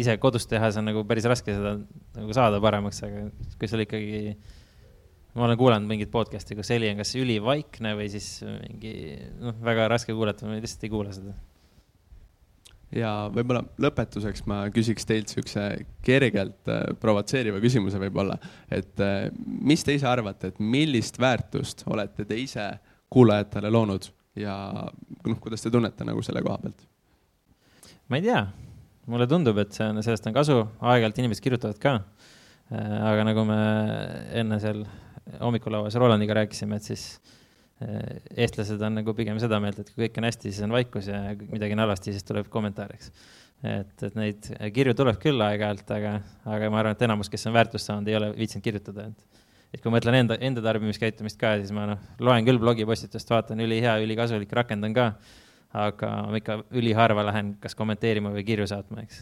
ise 0.00 0.14
kodus 0.22 0.46
tehes 0.48 0.78
on 0.80 0.86
nagu 0.88 1.02
päris 1.06 1.26
raske 1.28 1.52
seda 1.54 1.76
nagu 2.16 2.34
saada 2.36 2.60
paremaks, 2.62 3.02
aga 3.06 3.26
kui 3.60 3.70
sul 3.70 3.84
ikkagi 3.84 4.32
ma 5.36 5.44
olen 5.46 5.58
kuulanud 5.60 5.88
mingit 5.88 6.10
podcast'i, 6.12 6.56
kus 6.58 6.72
heli 6.72 6.90
on 6.92 7.02
kas 7.02 7.14
ülivaikne 7.18 7.94
või 7.98 8.08
siis 8.12 8.40
mingi 8.46 8.92
noh, 9.40 9.56
väga 9.64 9.88
raske 9.92 10.16
kuulata, 10.16 10.48
ma 10.48 10.58
lihtsalt 10.58 10.86
ei 10.86 10.92
kuula 10.92 11.14
seda. 11.14 11.34
ja 12.96 13.12
võib-olla 13.34 13.62
lõpetuseks 13.84 14.46
ma 14.48 14.62
küsiks 14.74 15.08
teilt 15.08 15.32
siukse 15.32 15.64
kergelt 16.04 16.70
äh, 16.72 16.84
provotseeriva 17.00 17.60
küsimuse 17.64 18.00
võib-olla, 18.00 18.38
et 18.72 19.04
äh, 19.04 19.28
mis 19.44 19.84
te 19.84 19.96
ise 19.98 20.08
arvate, 20.08 20.52
et 20.52 20.62
millist 20.62 21.20
väärtust 21.20 21.84
olete 21.86 22.24
te 22.28 22.38
ise 22.40 22.70
kuulajatele 23.12 23.72
loonud 23.72 24.08
ja 24.38 24.54
noh, 25.26 25.42
kuidas 25.42 25.64
te 25.64 25.72
tunnete 25.72 26.06
nagu 26.08 26.22
selle 26.24 26.42
koha 26.44 26.62
pealt? 26.62 26.88
ma 28.08 28.16
ei 28.16 28.24
tea, 28.24 28.46
mulle 29.08 29.26
tundub, 29.28 29.58
et 29.60 29.74
see 29.76 29.88
on, 29.88 30.00
sellest 30.04 30.28
on 30.30 30.36
kasu, 30.36 30.62
aeg-ajalt 30.80 31.20
inimesed 31.20 31.44
kirjutavad 31.44 31.80
ka. 31.82 31.98
Äh, 32.72 32.96
aga 33.10 33.26
nagu 33.28 33.44
me 33.48 33.58
enne 34.36 34.58
seal 34.62 34.82
hommikulauas 35.40 35.98
Rolandiga 36.00 36.38
rääkisime, 36.40 36.78
et 36.78 36.88
siis 36.90 37.08
eh, 37.84 38.20
eestlased 38.44 38.82
on 38.84 39.00
nagu 39.00 39.14
pigem 39.16 39.40
seda 39.42 39.60
meelt, 39.62 39.80
et 39.82 39.90
kui 39.92 40.06
kõik 40.06 40.20
on 40.22 40.28
hästi, 40.28 40.52
siis 40.52 40.64
on 40.66 40.76
vaikus 40.76 41.10
ja 41.12 41.22
midagi 41.48 41.76
on 41.76 41.84
halvasti, 41.84 42.14
siis 42.16 42.26
tuleb 42.28 42.48
kommentaariks. 42.52 43.12
et, 43.66 44.06
et 44.06 44.14
neid 44.14 44.52
kirju 44.74 44.94
tuleb 44.94 45.18
küll 45.22 45.42
aeg-ajalt, 45.42 45.90
aga, 45.96 46.14
aga 46.46 46.70
ma 46.70 46.82
arvan, 46.82 46.94
et 46.94 47.04
enamus, 47.08 47.30
kes 47.32 47.48
on 47.50 47.56
väärtust 47.56 47.90
saanud, 47.90 48.08
ei 48.08 48.16
ole 48.20 48.30
viitsinud 48.36 48.64
kirjutada, 48.64 49.08
et 49.10 49.44
et 49.74 49.82
kui 49.82 49.90
ma 49.90 49.98
mõtlen 49.98 50.16
enda, 50.22 50.38
enda 50.44 50.62
tarbimiskäitumist 50.64 51.38
ka, 51.40 51.52
siis 51.60 51.72
ma 51.76 51.84
noh, 51.90 52.04
loen 52.24 52.46
küll 52.46 52.60
blogipostitust, 52.62 53.28
vaatan, 53.28 53.60
ülihea, 53.64 53.98
ülikasulik, 54.04 54.52
rakendan 54.56 54.94
ka, 54.96 55.10
aga 55.76 56.12
ma 56.30 56.40
ikka 56.40 56.62
üliharva 56.78 57.26
lähen 57.28 57.52
kas 57.60 57.76
kommenteerima 57.76 58.32
või 58.32 58.46
kirju 58.48 58.68
saatma, 58.70 59.04
eks. 59.04 59.20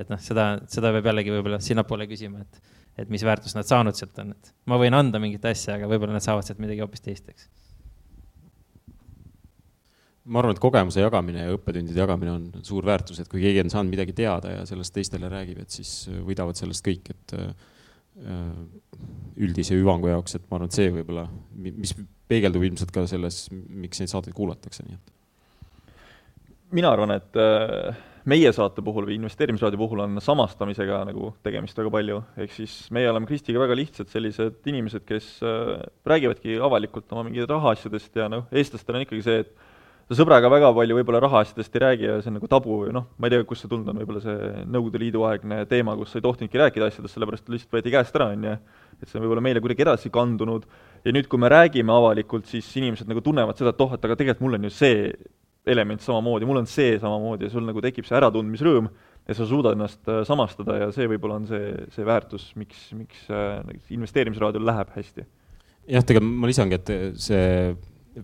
et 0.00 0.08
noh, 0.12 0.20
seda, 0.24 0.54
seda 0.72 0.92
peab 0.96 1.10
jällegi 1.10 1.34
võib-olla 1.34 1.60
sinnapoole 1.64 2.08
küsima, 2.08 2.46
et 2.46 2.62
et 2.98 3.12
mis 3.12 3.22
väärtust 3.24 3.56
nad 3.58 3.68
saanud 3.68 3.96
sealt 3.96 4.18
on, 4.22 4.34
et 4.34 4.52
ma 4.70 4.78
võin 4.80 4.96
anda 4.96 5.20
mingit 5.22 5.44
asja, 5.48 5.76
aga 5.78 5.88
võib-olla 5.90 6.16
nad 6.16 6.24
saavad 6.24 6.46
sealt 6.46 6.60
midagi 6.62 6.82
hoopis 6.82 7.04
teist, 7.04 7.30
eks. 7.30 7.48
ma 10.28 10.42
arvan, 10.42 10.56
et 10.56 10.62
kogemuse 10.62 11.02
jagamine 11.04 11.46
ja 11.46 11.56
õppetundide 11.56 12.02
jagamine 12.02 12.34
on 12.34 12.48
suur 12.66 12.86
väärtus, 12.88 13.22
et 13.22 13.30
kui 13.30 13.42
keegi 13.44 13.62
on 13.64 13.72
saanud 13.72 13.94
midagi 13.94 14.16
teada 14.18 14.58
ja 14.58 14.66
sellest 14.68 14.94
teistele 14.96 15.30
räägib, 15.32 15.62
et 15.62 15.78
siis 15.78 15.92
võidavad 16.26 16.58
sellest 16.58 16.84
kõik, 16.86 17.12
et 17.14 17.36
äh, 17.38 17.52
üldise 19.38 19.78
hüvangu 19.78 20.10
jaoks, 20.10 20.34
et 20.36 20.48
ma 20.48 20.58
arvan, 20.58 20.72
et 20.72 20.80
see 20.80 20.90
võib-olla, 20.90 21.28
mis 21.54 21.94
peegeldub 22.28 22.66
ilmselt 22.66 22.90
ka 22.92 23.06
selles, 23.08 23.46
miks 23.52 24.02
neid 24.02 24.10
saateid 24.10 24.34
kuulatakse, 24.36 24.84
nii 24.84 24.98
et. 24.98 25.16
mina 26.76 26.90
arvan, 26.92 27.14
et 27.14 27.38
äh 27.40 28.04
meie 28.28 28.50
saate 28.52 28.82
puhul 28.84 29.06
või 29.08 29.16
investeerimisraadio 29.18 29.80
puhul 29.80 30.02
on 30.04 30.20
samastamisega 30.22 31.00
nagu 31.08 31.32
tegemist 31.44 31.78
väga 31.78 31.92
palju, 31.94 32.20
ehk 32.44 32.54
siis 32.54 32.74
meie 32.94 33.08
oleme 33.10 33.28
Kristiga 33.28 33.62
väga 33.62 33.76
lihtsad 33.78 34.10
sellised 34.12 34.68
inimesed, 34.68 35.06
kes 35.08 35.38
äh, 35.46 35.78
räägivadki 36.08 36.58
avalikult 36.64 37.10
oma 37.14 37.24
mingid 37.28 37.48
rahaasjadest 37.50 38.20
ja 38.20 38.28
noh, 38.32 38.46
eestlastel 38.52 38.98
on 38.98 39.06
ikkagi 39.06 39.24
see, 39.24 39.44
et 39.44 40.08
sa 40.08 40.18
sõbraga 40.22 40.50
väga 40.52 40.70
palju 40.76 40.98
võib-olla 40.98 41.22
rahaasjadest 41.24 41.74
ei 41.76 41.84
räägi 41.84 42.06
ja 42.08 42.18
see 42.20 42.32
on 42.32 42.38
nagu 42.38 42.50
tabu 42.50 42.82
või 42.82 42.92
noh, 42.96 43.08
ma 43.16 43.28
ei 43.28 43.34
tea, 43.34 43.46
kust 43.48 43.64
see 43.64 43.72
tulnud 43.72 43.92
on, 43.92 44.02
võib-olla 44.02 44.22
see 44.24 44.52
Nõukogude 44.64 45.02
Liidu 45.02 45.24
aegne 45.28 45.62
teema, 45.70 45.96
kus 46.00 46.12
sa 46.12 46.20
ei 46.20 46.24
tohtinudki 46.24 46.62
rääkida 46.62 46.88
asjadest, 46.88 47.16
sellepärast 47.16 47.50
lihtsalt 47.52 47.76
võeti 47.78 47.92
käest 47.92 48.16
ära, 48.16 48.30
on 48.36 48.46
ju. 48.48 48.54
et 48.98 49.08
see 49.08 49.20
on 49.20 49.26
võib-olla 49.26 49.44
meile 49.44 49.64
kuidagi 49.64 49.84
edasi 49.84 50.12
kandunud 50.12 50.68
ja 51.04 51.16
nüüd, 51.16 51.28
kui 51.28 51.40
me 51.40 51.52
räägime 51.52 51.92
avalikult, 51.92 52.48
siis 52.48 52.68
inimesed 52.80 53.08
nagu 53.08 53.24
tunnevad 53.24 53.60
seda, 53.60 53.72
et 53.76 53.84
oh, 53.84 53.92
et 53.96 54.08
aga 54.08 54.16
tegelikult 54.16 54.46
mul 54.48 54.58
on 54.60 54.68
ju 54.68 54.74
see 54.78 55.12
element 55.72 56.04
samamoodi, 56.04 56.48
mul 56.48 56.62
on 56.62 56.70
see 56.70 56.96
samamoodi 57.00 57.48
ja 57.48 57.52
sul 57.52 57.66
nagu 57.66 57.82
tekib 57.84 58.08
see 58.08 58.16
äratundmisrõõm 58.18 58.88
ja 59.28 59.36
sa 59.36 59.46
suudad 59.48 59.76
ennast 59.76 60.08
äh, 60.08 60.22
samastada 60.28 60.78
ja 60.82 60.88
see 60.94 61.08
võib-olla 61.10 61.40
on 61.42 61.50
see, 61.50 61.74
see 61.94 62.06
väärtus, 62.08 62.50
miks, 62.60 62.88
miks 62.96 63.28
äh, 63.32 63.60
investeerimisraadiol 63.96 64.66
läheb 64.68 64.96
hästi. 64.96 65.26
jah, 65.88 66.04
tegelikult 66.04 66.42
ma 66.42 66.50
lisangi, 66.50 66.80
et 66.80 66.92
see 67.20 67.46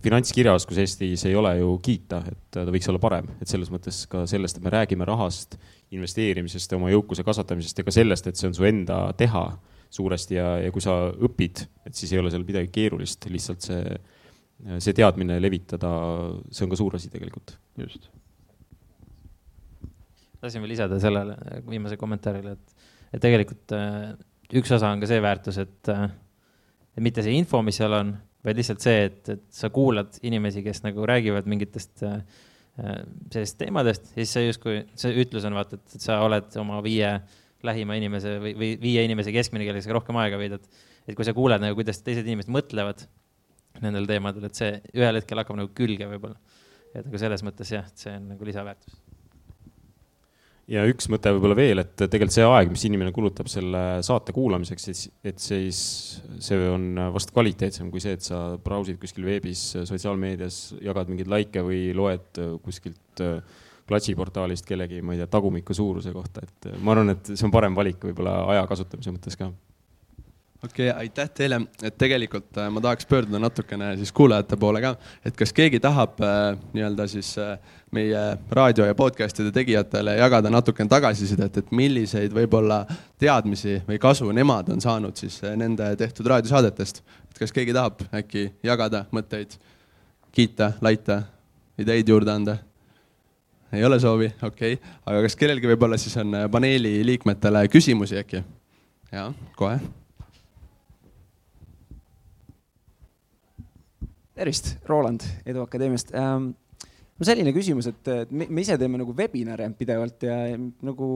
finantskirjaoskus 0.03 0.79
Eestis 0.81 1.23
ei 1.27 1.35
ole 1.35 1.53
ju 1.59 1.75
kiita, 1.83 2.21
et 2.27 2.39
ta 2.53 2.65
võiks 2.73 2.89
olla 2.91 3.01
parem, 3.01 3.29
et 3.41 3.51
selles 3.51 3.69
mõttes 3.71 4.01
ka 4.11 4.25
sellest, 4.29 4.59
et 4.59 4.65
me 4.65 4.73
räägime 4.73 5.07
rahast, 5.07 5.57
investeerimisest 5.95 6.73
ja 6.73 6.79
oma 6.79 6.91
jõukuse 6.91 7.23
kasvatamisest 7.27 7.79
ja 7.79 7.87
ka 7.87 7.93
sellest, 7.95 8.27
et 8.27 8.39
see 8.39 8.49
on 8.49 8.57
su 8.57 8.67
enda 8.67 8.99
teha 9.17 9.45
suuresti 9.95 10.37
ja, 10.37 10.49
ja 10.65 10.73
kui 10.75 10.83
sa 10.83 10.97
õpid, 11.13 11.63
et 11.87 11.95
siis 11.95 12.11
ei 12.13 12.19
ole 12.19 12.31
seal 12.33 12.45
midagi 12.47 12.71
keerulist, 12.75 13.27
lihtsalt 13.31 13.67
see, 13.69 13.97
see 14.79 14.95
teadmine 14.95 15.37
levitada, 15.41 15.91
see 16.49 16.65
on 16.65 16.71
ka 16.71 16.79
suur 16.79 16.95
asi 16.97 17.11
tegelikult. 17.13 17.57
just. 17.79 18.07
tahtsin 20.39 20.61
veel 20.61 20.75
lisada 20.75 20.99
sellele 21.01 21.35
viimase 21.67 21.97
kommentaarile, 21.97 22.53
et, 22.55 22.87
et 23.13 23.21
tegelikult 23.21 23.73
äh, 23.75 24.13
üks 24.53 24.71
osa 24.75 24.91
on 24.93 25.01
ka 25.01 25.09
see 25.09 25.21
väärtus, 25.23 25.57
et, 25.63 25.91
äh, 25.91 26.05
et 26.95 27.03
mitte 27.03 27.25
see 27.25 27.35
info, 27.35 27.61
mis 27.65 27.79
seal 27.81 27.95
on 27.97 28.13
vaid 28.45 28.59
lihtsalt 28.59 28.83
see, 28.83 29.07
et, 29.09 29.21
et 29.33 29.45
sa 29.53 29.71
kuulad 29.73 30.19
inimesi, 30.25 30.61
kes 30.65 30.83
nagu 30.85 31.07
räägivad 31.09 31.49
mingitest 31.49 32.05
äh, 32.05 32.19
äh 32.77 33.01
sellistest 33.33 33.59
teemadest 33.63 34.11
ja 34.13 34.21
siis 34.21 34.35
sa 34.37 34.43
justkui, 34.45 34.83
see 34.99 35.15
ütlus 35.23 35.47
on 35.49 35.57
vaata, 35.57 35.81
et 35.81 35.99
sa 36.03 36.19
oled 36.23 36.55
oma 36.61 36.81
viie 36.85 37.17
lähima 37.65 37.97
inimese 37.97 38.37
või, 38.43 38.53
või 38.55 38.73
viie 38.79 39.03
inimese 39.07 39.33
keskmine, 39.33 39.65
kellega 39.65 39.87
sa 39.87 39.95
rohkem 39.97 40.19
aega 40.21 40.37
veedad. 40.37 40.63
et 41.07 41.17
kui 41.17 41.25
sa 41.25 41.33
kuuled 41.33 41.61
nagu, 41.63 41.77
kuidas 41.77 42.03
teised 42.05 42.27
inimesed 42.27 42.53
mõtlevad 42.53 43.07
nendel 43.83 44.07
teemadel, 44.09 44.47
et 44.47 44.59
see 44.59 44.75
ühel 44.95 45.19
hetkel 45.19 45.41
hakkab 45.41 45.59
nagu 45.59 45.73
külge 45.75 46.07
võib-olla. 46.09 46.37
et 46.95 47.03
nagu 47.03 47.19
selles 47.19 47.43
mõttes 47.43 47.73
jah, 47.73 47.87
et 47.89 48.05
see 48.05 48.13
on 48.15 48.29
nagu 48.31 48.47
lisaväärtus. 48.47 49.01
Ja 50.71 50.81
üks 50.89 51.05
mõte 51.13 51.29
võib-olla 51.35 51.57
veel, 51.59 51.81
et 51.83 51.93
tegelikult 51.99 52.33
see 52.33 52.45
aeg, 52.47 52.71
mis 52.73 52.85
inimene 52.87 53.11
kulutab 53.13 53.49
selle 53.51 53.81
saate 54.05 54.33
kuulamiseks, 54.33 54.87
et, 54.89 55.01
et 55.29 55.43
siis 55.43 55.81
see 56.41 56.71
on 56.71 56.87
vast 57.13 57.29
kvaliteetsem 57.35 57.91
kui 57.93 58.01
see, 58.01 58.15
et 58.17 58.25
sa 58.25 58.39
brausid 58.63 58.97
kuskil 59.01 59.27
veebis, 59.27 59.67
sotsiaalmeedias, 59.85 60.79
jagad 60.81 61.11
mingeid 61.11 61.29
likee 61.29 61.61
või 61.67 61.83
loed 61.97 62.41
kuskilt 62.65 63.21
äh, 63.21 63.61
klatšiportaalist 63.85 64.65
kellegi, 64.65 65.03
ma 65.05 65.13
ei 65.13 65.21
tea, 65.21 65.29
tagumiku 65.35 65.75
suuruse 65.77 66.13
kohta, 66.15 66.41
et 66.47 66.71
ma 66.81 66.95
arvan, 66.95 67.13
et 67.13 67.35
see 67.35 67.45
on 67.45 67.53
parem 67.53 67.77
valik 67.77 68.01
võib-olla 68.07 68.39
aja 68.55 68.65
kasutamise 68.71 69.13
mõttes 69.13 69.37
ka 69.37 69.51
okei 70.65 70.89
okay,, 70.89 70.99
aitäh 70.99 71.29
teile, 71.29 71.59
et 71.83 71.97
tegelikult 71.97 72.57
äh, 72.57 72.69
ma 72.73 72.81
tahaks 72.81 73.05
pöörduda 73.09 73.39
natukene 73.39 73.91
siis 73.99 74.11
kuulajate 74.15 74.57
poole 74.57 74.81
ka, 74.81 74.95
et 75.25 75.37
kas 75.37 75.53
keegi 75.53 75.79
tahab 75.83 76.19
äh, 76.23 76.57
nii-öelda 76.73 77.07
siis 77.09 77.33
äh, 77.41 77.57
meie 77.95 78.21
raadio 78.51 78.87
ja 78.87 78.95
podcast'ide 78.97 79.51
tegijatele 79.55 80.17
jagada 80.17 80.51
natukene 80.51 80.89
tagasisidet, 80.91 81.57
et 81.61 81.71
milliseid 81.71 82.33
võib-olla 82.35 82.83
teadmisi 83.21 83.79
või 83.87 83.99
kasu 84.01 84.31
nemad 84.35 84.71
on 84.73 84.81
saanud 84.83 85.17
siis 85.19 85.39
nende 85.55 85.91
tehtud 85.99 86.27
raadiosaadetest. 86.33 87.03
et 87.31 87.39
kas 87.39 87.55
keegi 87.55 87.75
tahab 87.75 88.05
äkki 88.13 88.47
jagada 88.63 89.05
mõtteid, 89.15 89.57
kiita, 90.35 90.73
laita, 90.81 91.21
ideid 91.77 92.09
juurde 92.09 92.31
anda? 92.31 92.57
ei 93.73 93.83
ole 93.85 93.99
soovi, 93.99 94.31
okei 94.41 94.73
okay., 94.73 94.95
aga 95.05 95.21
kas 95.27 95.35
kellelgi 95.35 95.67
võib-olla 95.67 95.99
siis 95.99 96.15
on 96.17 96.33
paneeli 96.51 96.97
liikmetele 97.05 97.67
küsimusi 97.67 98.17
äkki? 98.23 98.43
jaa, 99.11 99.29
kohe 99.55 99.79
tervist, 104.35 104.75
Roland 104.89 105.23
Edu 105.47 105.63
Akadeemiast 105.63 106.13
ähm,. 106.15 106.51
mul 107.15 107.27
selline 107.27 107.53
küsimus, 107.55 107.87
et 107.87 108.31
me, 108.31 108.47
me 108.49 108.63
ise 108.65 108.75
teeme 108.79 108.99
nagu 108.99 109.15
webinare 109.15 109.69
pidevalt 109.79 110.25
ja, 110.27 110.35
ja 110.51 110.57
nagu 110.59 111.07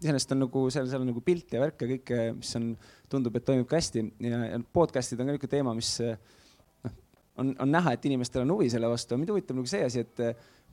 iseenesest 0.00 0.36
on 0.36 0.44
nagu 0.44 0.62
seal, 0.72 0.86
seal 0.88 1.02
on 1.02 1.10
nagu 1.10 1.22
pilt 1.26 1.56
ja 1.56 1.62
värk 1.64 1.82
ja 1.82 1.90
kõike, 1.90 2.20
mis 2.38 2.52
on, 2.56 2.70
tundub, 3.10 3.34
et 3.36 3.46
toimub 3.48 3.68
ka 3.68 3.80
hästi 3.80 4.04
ja, 4.22 4.42
ja 4.52 4.60
podcast'id 4.72 5.18
on 5.18 5.28
ka 5.28 5.34
niisugune 5.34 5.54
teema, 5.56 5.74
mis 5.76 5.90
noh, 6.00 6.94
on, 7.42 7.52
on 7.66 7.74
näha, 7.74 7.96
et 7.96 8.06
inimestel 8.08 8.46
on 8.46 8.54
huvi 8.54 8.70
selle 8.72 8.88
vastu, 8.90 9.18
mind 9.18 9.34
huvitab 9.34 9.58
nagu 9.58 9.70
see 9.70 9.82
asi, 9.88 10.06
et 10.06 10.24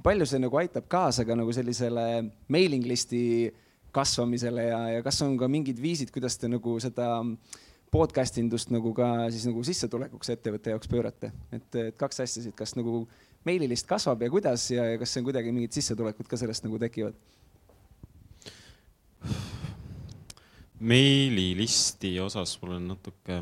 palju 0.06 0.30
see 0.30 0.44
nagu 0.44 0.62
aitab 0.62 0.86
kaasa 0.92 1.26
ka 1.26 1.36
nagu 1.36 1.56
sellisele 1.56 2.06
mailing 2.54 2.86
list'i 2.86 3.50
kasvamisele 3.98 4.68
ja, 4.70 4.82
ja 4.98 5.02
kas 5.02 5.18
on 5.26 5.34
ka 5.42 5.50
mingid 5.50 5.82
viisid, 5.82 6.14
kuidas 6.14 6.38
te 6.38 6.52
nagu 6.52 6.78
seda 6.84 7.16
äh, 7.24 7.66
podcast 7.92 8.38
indust 8.42 8.72
nagu 8.74 8.92
ka 8.96 9.30
siis 9.34 9.48
nagu 9.48 9.64
sissetulekuks 9.64 10.34
ettevõtte 10.34 10.74
jaoks 10.74 10.92
pöörate, 10.92 11.32
et, 11.56 11.68
et 11.76 11.98
kaks 12.00 12.24
asja 12.26 12.44
siit, 12.44 12.56
kas 12.58 12.76
nagu 12.78 13.06
meililist 13.48 13.88
kasvab 13.88 14.26
ja 14.26 14.32
kuidas 14.32 14.70
ja, 14.74 14.86
ja 14.92 15.00
kas 15.02 15.16
on 15.20 15.28
kuidagi 15.28 15.54
mingid 15.56 15.76
sissetulekud 15.78 16.28
ka 16.28 16.40
sellest 16.40 16.68
nagu 16.68 16.80
tekivad? 16.82 17.18
meililisti 20.78 22.12
osas 22.22 22.52
mul 22.62 22.76
on 22.76 22.92
natuke, 22.92 23.40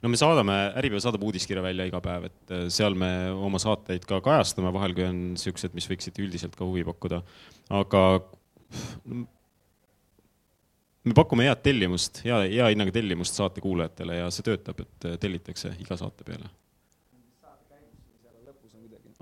no 0.00 0.10
me 0.10 0.16
saadame, 0.16 0.54
Äripäev 0.80 1.02
saadab 1.04 1.26
uudiskirja 1.26 1.62
välja 1.64 1.84
iga 1.90 2.00
päev, 2.04 2.30
et 2.30 2.54
äh, 2.56 2.62
seal 2.72 2.96
me 2.96 3.10
oma 3.34 3.60
saateid 3.60 4.06
ka 4.08 4.22
kajastame 4.24 4.72
vahel, 4.72 4.96
kui 4.96 5.04
on 5.04 5.20
siuksed, 5.40 5.74
mis 5.76 5.88
võiksid 5.90 6.22
üldiselt 6.24 6.56
ka 6.56 6.64
huvi 6.64 6.86
pakkuda. 6.88 7.20
aga 7.82 8.02
me 11.04 11.14
pakume 11.16 11.44
head 11.48 11.60
tellimust, 11.64 12.22
hea, 12.24 12.38
hea 12.48 12.68
hinnaga 12.72 12.92
tellimust 12.94 13.36
saate 13.36 13.62
kuulajatele 13.64 14.20
ja 14.22 14.30
see 14.32 14.46
töötab, 14.46 14.80
et 14.84 15.08
äh, 15.08 15.18
tellitakse 15.20 15.74
iga 15.82 15.98
saate 16.00 16.26
peale. 16.26 16.52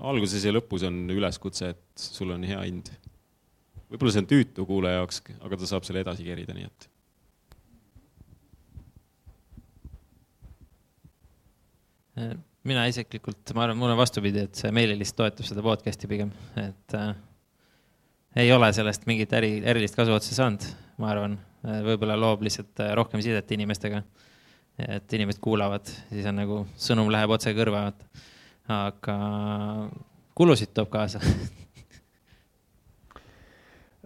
alguses 0.03 0.43
ja 0.43 0.51
lõpus 0.51 0.83
on 0.83 0.95
üleskutse, 1.13 1.69
et 1.71 2.01
sul 2.01 2.33
on 2.35 2.43
hea 2.43 2.59
hind. 2.65 2.89
võib-olla 3.91 4.15
see 4.15 4.23
on 4.23 4.31
tüütu 4.31 4.65
kuulaja 4.67 4.97
jaoks, 4.99 5.21
aga 5.45 5.59
ta 5.59 5.69
saab 5.69 5.85
selle 5.87 6.01
edasi 6.03 6.25
kerida, 6.27 6.55
nii 6.57 6.67
et. 6.71 6.89
Mina 12.67 12.83
isiklikult, 12.87 13.53
ma 13.55 13.63
arvan, 13.65 13.79
mul 13.79 13.91
on 13.93 13.99
vastupidi, 13.99 14.43
et 14.47 14.59
see 14.59 14.71
meililist 14.75 15.15
toetab 15.17 15.47
seda 15.47 15.63
podcast'i 15.65 16.07
pigem, 16.07 16.29
et 16.59 16.95
äh, 16.99 17.15
ei 18.43 18.51
ole 18.55 18.69
sellest 18.75 19.07
mingit 19.09 19.33
äri, 19.35 19.57
erilist 19.71 19.97
kasu 19.97 20.15
otse 20.15 20.35
saanud, 20.35 20.67
ma 20.99 21.09
arvan 21.15 21.39
võib-olla 21.63 22.17
loob 22.19 22.43
lihtsalt 22.43 22.83
äh, 22.83 22.91
rohkem 22.97 23.21
sidet 23.23 23.51
inimestega. 23.55 24.03
et 24.73 25.13
inimesed 25.13 25.37
kuulavad, 25.41 25.85
siis 26.09 26.25
on 26.25 26.39
nagu 26.41 26.55
sõnum 26.81 27.11
läheb 27.13 27.29
otse 27.29 27.51
kõrva, 27.53 27.83
aga 28.73 29.17
kulusid 30.33 30.71
toob 30.73 30.89
kaasa 30.89 31.19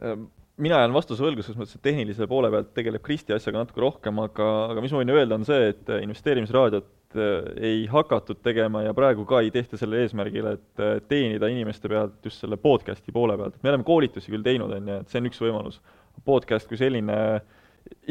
ähm, 0.04 0.28
mina 0.60 0.82
jään 0.82 0.92
vastuse 0.92 1.24
võlgu, 1.24 1.46
selles 1.46 1.56
mõttes, 1.62 1.78
et 1.80 1.86
tehnilise 1.88 2.28
poole 2.28 2.52
pealt 2.52 2.74
tegeleb 2.76 3.06
Kristi 3.06 3.32
asjaga 3.38 3.64
natuke 3.64 3.80
rohkem, 3.86 4.20
aga, 4.26 4.50
aga 4.74 4.84
mis 4.84 4.92
ma 4.92 5.00
võin 5.06 5.16
öelda, 5.16 5.40
on 5.40 5.48
see, 5.48 5.72
et 5.72 5.94
investeerimisraadiot 6.02 7.16
äh, 7.16 7.48
ei 7.70 7.86
hakatud 7.94 8.44
tegema 8.44 8.84
ja 8.84 8.92
praegu 8.98 9.24
ka 9.30 9.40
ei 9.46 9.54
tehta 9.56 9.80
selle 9.80 10.04
eesmärgil, 10.04 10.52
et 10.52 10.84
teenida 11.08 11.48
inimeste 11.54 11.88
pealt 11.88 12.20
just 12.28 12.44
selle 12.44 12.60
podcast'i 12.60 13.16
poole 13.16 13.40
pealt. 13.40 13.56
me 13.64 13.72
oleme 13.72 13.88
koolitusi 13.88 14.36
küll 14.36 14.44
teinud, 14.44 14.76
on 14.82 14.92
ju, 14.92 15.00
et 15.00 15.16
see 15.16 15.24
on 15.24 15.32
üks 15.32 15.40
võimalus 15.48 15.80
podcast 16.26 16.70
kui 16.70 16.80
selline 16.80 17.18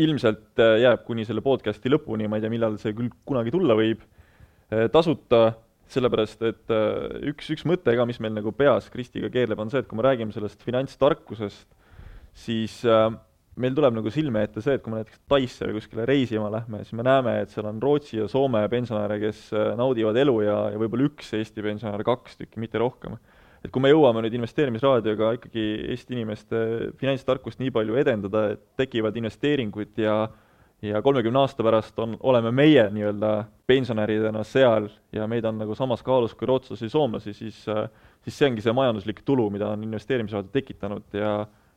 ilmselt 0.00 0.60
äh, 0.62 0.78
jääb 0.84 1.04
kuni 1.06 1.26
selle 1.28 1.42
podcast'i 1.44 1.90
lõpuni, 1.92 2.28
ma 2.30 2.38
ei 2.38 2.44
tea, 2.44 2.52
millal 2.52 2.78
see 2.80 2.94
küll 2.96 3.12
kunagi 3.28 3.52
tulla 3.54 3.76
võib, 3.78 4.02
äh, 4.72 4.86
tasuta, 4.92 5.44
sellepärast 5.92 6.42
et 6.48 6.74
äh, 6.74 7.20
üks, 7.32 7.50
üks 7.54 7.66
mõte 7.68 7.94
ka, 7.96 8.08
mis 8.08 8.20
meil 8.22 8.34
nagu 8.36 8.52
peas 8.56 8.90
Kristiga 8.92 9.30
keerleb, 9.32 9.60
on 9.62 9.72
see, 9.72 9.82
et 9.82 9.90
kui 9.90 9.98
me 9.98 10.06
räägime 10.06 10.34
sellest 10.34 10.64
finantstarkusest, 10.66 11.68
siis 12.36 12.82
meil 12.84 13.76
tuleb 13.76 13.94
nagu 13.96 14.10
silme 14.12 14.42
ette 14.44 14.60
see, 14.60 14.76
et 14.76 14.82
kui 14.84 14.92
me 14.92 15.00
näiteks 15.00 15.22
Taisse 15.30 15.68
või 15.68 15.78
kuskile 15.78 16.04
reisima 16.08 16.50
lähme, 16.52 16.82
siis 16.84 16.96
me 16.98 17.06
näeme, 17.06 17.38
et 17.44 17.54
seal 17.54 17.68
on 17.70 17.78
Rootsi 17.80 18.18
ja 18.18 18.26
Soome 18.28 18.60
pensionäre, 18.72 19.16
kes 19.22 19.46
naudivad 19.78 20.18
elu 20.20 20.34
ja, 20.44 20.58
ja 20.74 20.82
võib-olla 20.82 21.08
üks 21.08 21.32
Eesti 21.38 21.64
pensionär, 21.64 22.04
kaks 22.04 22.36
tükki, 22.42 22.60
mitte 22.60 22.82
rohkem 22.82 23.16
et 23.66 23.72
kui 23.74 23.82
me 23.82 23.90
jõuame 23.90 24.22
nüüd 24.24 24.34
investeerimisraadioga 24.38 25.32
ikkagi 25.40 25.64
Eesti 25.92 26.16
inimeste 26.16 26.58
finantstarkust 27.00 27.60
nii 27.62 27.72
palju 27.74 27.98
edendada, 27.98 28.50
et 28.54 28.62
tekivad 28.78 29.16
investeeringud 29.18 30.02
ja 30.02 30.26
ja 30.84 31.00
kolmekümne 31.02 31.40
aasta 31.40 31.64
pärast 31.64 31.96
on, 32.04 32.18
oleme 32.20 32.50
meie 32.52 32.82
nii-öelda 32.92 33.30
pensionäridena 33.66 34.42
seal 34.44 34.90
ja 35.16 35.24
meid 35.26 35.46
on 35.48 35.56
nagu 35.62 35.74
samas 35.74 36.02
kaalus 36.04 36.34
kui 36.36 36.46
rootslasi 36.50 36.84
ja 36.84 36.92
soomlasi, 36.92 37.32
siis 37.32 37.62
siis 37.64 38.36
see 38.36 38.50
ongi 38.50 38.62
see 38.62 38.74
majanduslik 38.76 39.22
tulu, 39.24 39.48
mida 39.50 39.70
on 39.72 39.86
investeerimisraadio 39.88 40.52
tekitanud 40.52 41.16
ja 41.16 41.32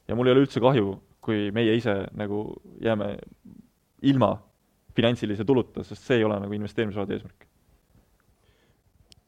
ja 0.09 0.17
mul 0.17 0.27
ei 0.27 0.35
ole 0.35 0.43
üldse 0.43 0.59
kahju, 0.61 0.97
kui 1.21 1.47
meie 1.55 1.77
ise 1.79 1.95
nagu 2.17 2.43
jääme 2.83 3.13
ilma 4.01 4.33
finantsilise 4.95 5.45
tuluta, 5.47 5.83
sest 5.83 6.03
see 6.03 6.19
ei 6.19 6.27
ole 6.27 6.41
nagu 6.43 6.59
investeerimisraadio 6.59 7.19
eesmärk 7.21 7.48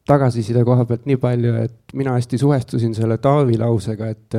tagasiside 0.08 0.64
koha 0.66 0.84
pealt 0.88 1.06
nii 1.06 1.18
palju, 1.20 1.54
et 1.62 1.94
mina 1.98 2.16
hästi 2.16 2.38
suhestusin 2.38 2.94
selle 2.94 3.18
Taavi 3.22 3.58
lausega, 3.60 4.08
et 4.10 4.36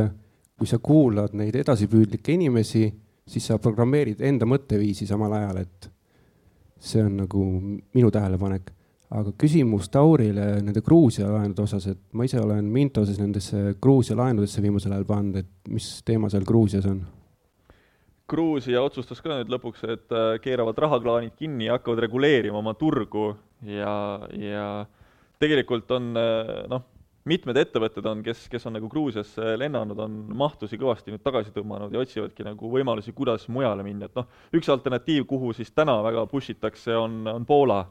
kui 0.60 0.70
sa 0.70 0.80
kuulad 0.84 1.34
neid 1.38 1.56
edasipüüdlikke 1.60 2.36
inimesi, 2.36 2.86
siis 3.28 3.50
sa 3.50 3.60
programmeerid 3.62 4.22
enda 4.24 4.48
mõtteviisi 4.50 5.08
samal 5.08 5.34
ajal, 5.40 5.62
et 5.64 5.90
see 6.84 7.04
on 7.04 7.18
nagu 7.24 7.44
minu 7.96 8.12
tähelepanek. 8.12 8.72
aga 9.14 9.30
küsimus 9.38 9.92
Taurile 9.94 10.62
nende 10.66 10.82
Gruusia 10.82 11.28
laenude 11.30 11.62
osas, 11.62 11.86
et 11.88 12.00
ma 12.18 12.26
ise 12.26 12.40
olen 12.42 12.66
Mintoses 12.66 13.20
nendesse 13.22 13.76
Gruusia 13.82 14.16
laenudesse 14.18 14.62
viimasel 14.62 14.96
ajal 14.96 15.06
pannud, 15.06 15.36
et 15.38 15.70
mis 15.70 16.02
teema 16.06 16.32
seal 16.34 16.44
Gruusias 16.44 16.88
on? 16.90 17.04
Gruusia 18.28 18.82
otsustas 18.82 19.22
ka 19.22 19.36
nüüd 19.38 19.52
lõpuks, 19.54 19.84
et 19.86 20.16
äh, 20.16 20.40
keeravad 20.42 20.80
rahaklaanid 20.82 21.36
kinni 21.38 21.68
ja 21.68 21.78
hakkavad 21.78 22.02
reguleerima 22.08 22.58
oma 22.58 22.74
turgu 22.74 23.36
ja, 23.68 23.94
ja 24.34 24.66
tegelikult 25.42 25.92
on 25.96 26.12
äh, 26.20 26.52
noh, 26.72 26.86
mitmed 27.30 27.58
ettevõtted 27.60 28.06
on, 28.10 28.22
kes, 28.26 28.46
kes 28.52 28.68
on 28.68 28.76
nagu 28.78 28.90
Gruusiasse 28.92 29.56
lennanud, 29.60 30.00
on 30.04 30.16
mahtusi 30.38 30.78
kõvasti 30.80 31.14
nüüd 31.14 31.24
tagasi 31.24 31.54
tõmmanud 31.56 31.94
ja 31.94 32.02
otsivadki 32.04 32.46
nagu 32.46 32.72
võimalusi, 32.72 33.14
kuidas 33.16 33.48
mujale 33.54 33.86
minna, 33.86 34.10
et 34.10 34.18
noh, 34.20 34.28
üks 34.56 34.70
alternatiiv, 34.74 35.26
kuhu 35.30 35.54
siis 35.56 35.72
täna 35.72 35.98
väga 36.04 36.26
push 36.32 36.54
itakse, 36.54 36.96
on, 37.00 37.22
on 37.32 37.48
Poola. 37.48 37.86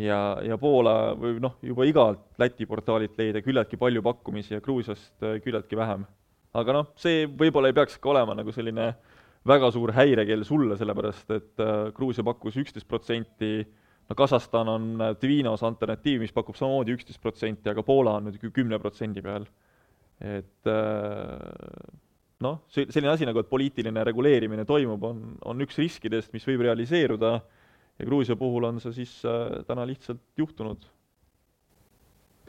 ja, 0.00 0.20
ja 0.44 0.58
Poola 0.60 1.14
või 1.16 1.40
noh, 1.40 1.58
juba 1.62 1.84
igalt 1.88 2.24
Läti 2.40 2.66
portaalilt 2.68 3.18
leida 3.18 3.42
küllaltki 3.44 3.76
palju 3.80 4.02
pakkumisi 4.04 4.56
ja 4.56 4.60
Gruusiast 4.64 5.22
äh, 5.22 5.40
küllaltki 5.44 5.76
vähem. 5.76 6.06
aga 6.56 6.72
noh, 6.72 6.92
see 6.96 7.26
võib-olla 7.26 7.68
ei 7.68 7.76
peaks 7.76 7.98
ka 8.00 8.14
olema 8.14 8.34
nagu 8.34 8.52
selline 8.52 8.94
väga 9.46 9.70
suur 9.70 9.92
häirekell 9.92 10.44
sulle, 10.44 10.76
sellepärast 10.80 11.30
et 11.36 11.60
äh, 11.60 11.90
Gruusia 11.94 12.24
pakkus 12.24 12.56
üksteist 12.56 12.88
protsenti 12.88 13.66
no 14.08 14.16
Kasahstan 14.16 14.68
on 14.68 14.88
Tvinos 15.20 15.62
alternatiiv, 15.66 16.22
mis 16.24 16.34
pakub 16.34 16.56
samamoodi 16.58 16.94
üksteist 16.96 17.22
protsenti, 17.22 17.70
aga 17.70 17.84
Poola 17.86 18.16
on 18.20 18.28
nüüd 18.30 18.50
kümne 18.54 18.78
protsendi 18.82 19.22
peal. 19.24 19.46
et 20.20 20.70
äh, 20.72 21.90
noh, 22.40 22.60
see, 22.72 22.86
selline 22.88 23.12
asi 23.12 23.26
nagu, 23.28 23.42
et 23.42 23.50
poliitiline 23.50 24.04
reguleerimine 24.08 24.64
toimub, 24.68 25.02
on, 25.04 25.22
on 25.44 25.64
üks 25.64 25.76
riskidest, 25.80 26.32
mis 26.32 26.46
võib 26.48 26.64
realiseeruda 26.64 27.32
ja 27.36 28.06
Gruusia 28.06 28.36
puhul 28.40 28.64
on 28.68 28.80
see 28.80 28.94
siis 29.02 29.18
äh, 29.28 29.58
täna 29.68 29.84
lihtsalt 29.88 30.22
juhtunud. 30.38 30.86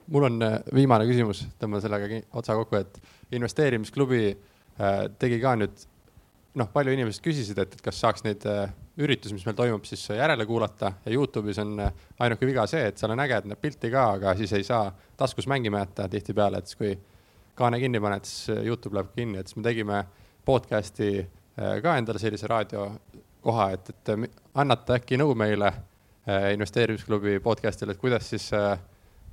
mul 0.08 0.30
on 0.30 0.41
äh, 0.46 0.62
viimane 0.76 1.10
küsimus, 1.10 1.43
tõmban 1.60 1.84
sellega 1.84 2.22
otsa 2.39 2.56
kokku, 2.56 2.80
et 2.80 3.02
investeerimisklubi 3.36 4.38
tegi 5.17 5.39
ka 5.41 5.56
nüüd 5.58 5.88
noh, 6.58 6.70
palju 6.74 6.93
inimesed 6.93 7.24
küsisid, 7.24 7.60
et, 7.62 7.76
et 7.78 7.84
kas 7.84 8.00
saaks 8.02 8.24
neid 8.26 8.46
äh, 8.50 8.72
üritusi, 9.04 9.36
mis 9.36 9.46
meil 9.48 9.58
toimub, 9.58 9.86
siis 9.88 10.04
järele 10.15 10.46
kuulata 10.50 10.93
ja 11.06 11.13
Youtube'is 11.13 11.60
on 11.62 11.76
äh, 11.84 12.06
ainuke 12.24 12.48
viga 12.50 12.65
see, 12.70 12.88
et 12.89 12.98
seal 13.00 13.13
on 13.13 13.22
äge, 13.24 13.41
et 13.41 13.50
näeb 13.52 13.62
pilti 13.62 13.91
ka, 13.93 14.06
aga 14.17 14.34
siis 14.39 14.54
ei 14.58 14.65
saa 14.67 14.89
taskus 15.20 15.48
mängima 15.50 15.84
jätta 15.84 16.08
tihtipeale, 16.12 16.62
et 16.62 16.72
siis 16.72 16.80
kui 16.80 16.93
kaane 17.58 17.80
kinni 17.82 18.02
paned, 18.04 18.26
siis 18.30 18.56
äh, 18.56 18.63
Youtube 18.65 18.98
läheb 18.98 19.12
kinni, 19.15 19.41
et 19.41 19.52
siis 19.52 19.60
me 19.60 19.65
tegime 19.67 20.04
podcast'i 20.48 21.12
ka 21.58 21.96
endale 21.98 22.20
sellise 22.22 22.46
raadiokoha, 22.48 23.63
et, 23.74 23.89
et 23.89 24.12
annate 24.62 24.93
äkki 25.00 25.17
nõu 25.17 25.34
meile 25.36 25.72
investeerimisklubi 26.54 27.39
podcast'ile, 27.41 27.96
et 27.96 28.00
kuidas 28.00 28.30
siis 28.30 28.46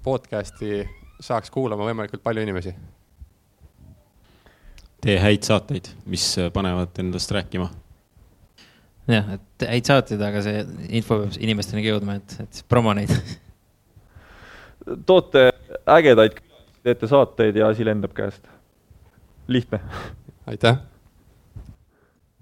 podcast'i 0.03 0.81
saaks 1.21 1.53
kuulama 1.53 1.85
võimalikult 1.85 2.25
palju 2.25 2.47
inimesi 2.47 2.73
tee 5.05 5.17
häid 5.21 5.45
saateid, 5.45 5.91
mis 6.09 6.27
panevad 6.53 6.97
endast 7.03 7.33
rääkima. 7.35 7.69
jah, 9.09 9.35
et 9.37 9.67
häid 9.69 9.91
saateid, 9.91 10.23
aga 10.25 10.41
see 10.45 10.65
info 11.01 11.21
peab 11.25 11.37
inimesteni 11.45 11.85
ka 11.85 11.93
jõudma, 11.93 12.17
et, 12.21 12.39
et 12.47 12.63
promo 12.69 12.95
neid. 12.97 13.13
toote 15.09 15.51
ägedaid, 15.99 16.41
teete 16.85 17.11
saateid 17.11 17.61
ja 17.61 17.69
asi 17.73 17.85
lendab 17.85 18.17
käest. 18.17 18.49
lihtne. 19.49 19.81
aitäh 20.49 20.81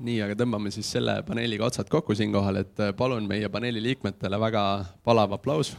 nii, 0.02 0.18
aga 0.24 0.36
tõmbame 0.38 0.70
siis 0.74 0.88
selle 0.90 1.18
paneeliga 1.26 1.66
otsad 1.66 1.90
kokku 1.90 2.14
siinkohal, 2.18 2.62
et 2.62 2.80
palun 2.98 3.26
meie 3.28 3.50
paneeli 3.52 3.82
liikmetele 3.82 4.38
väga 4.40 4.62
palav 5.06 5.34
aplaus 5.38 5.74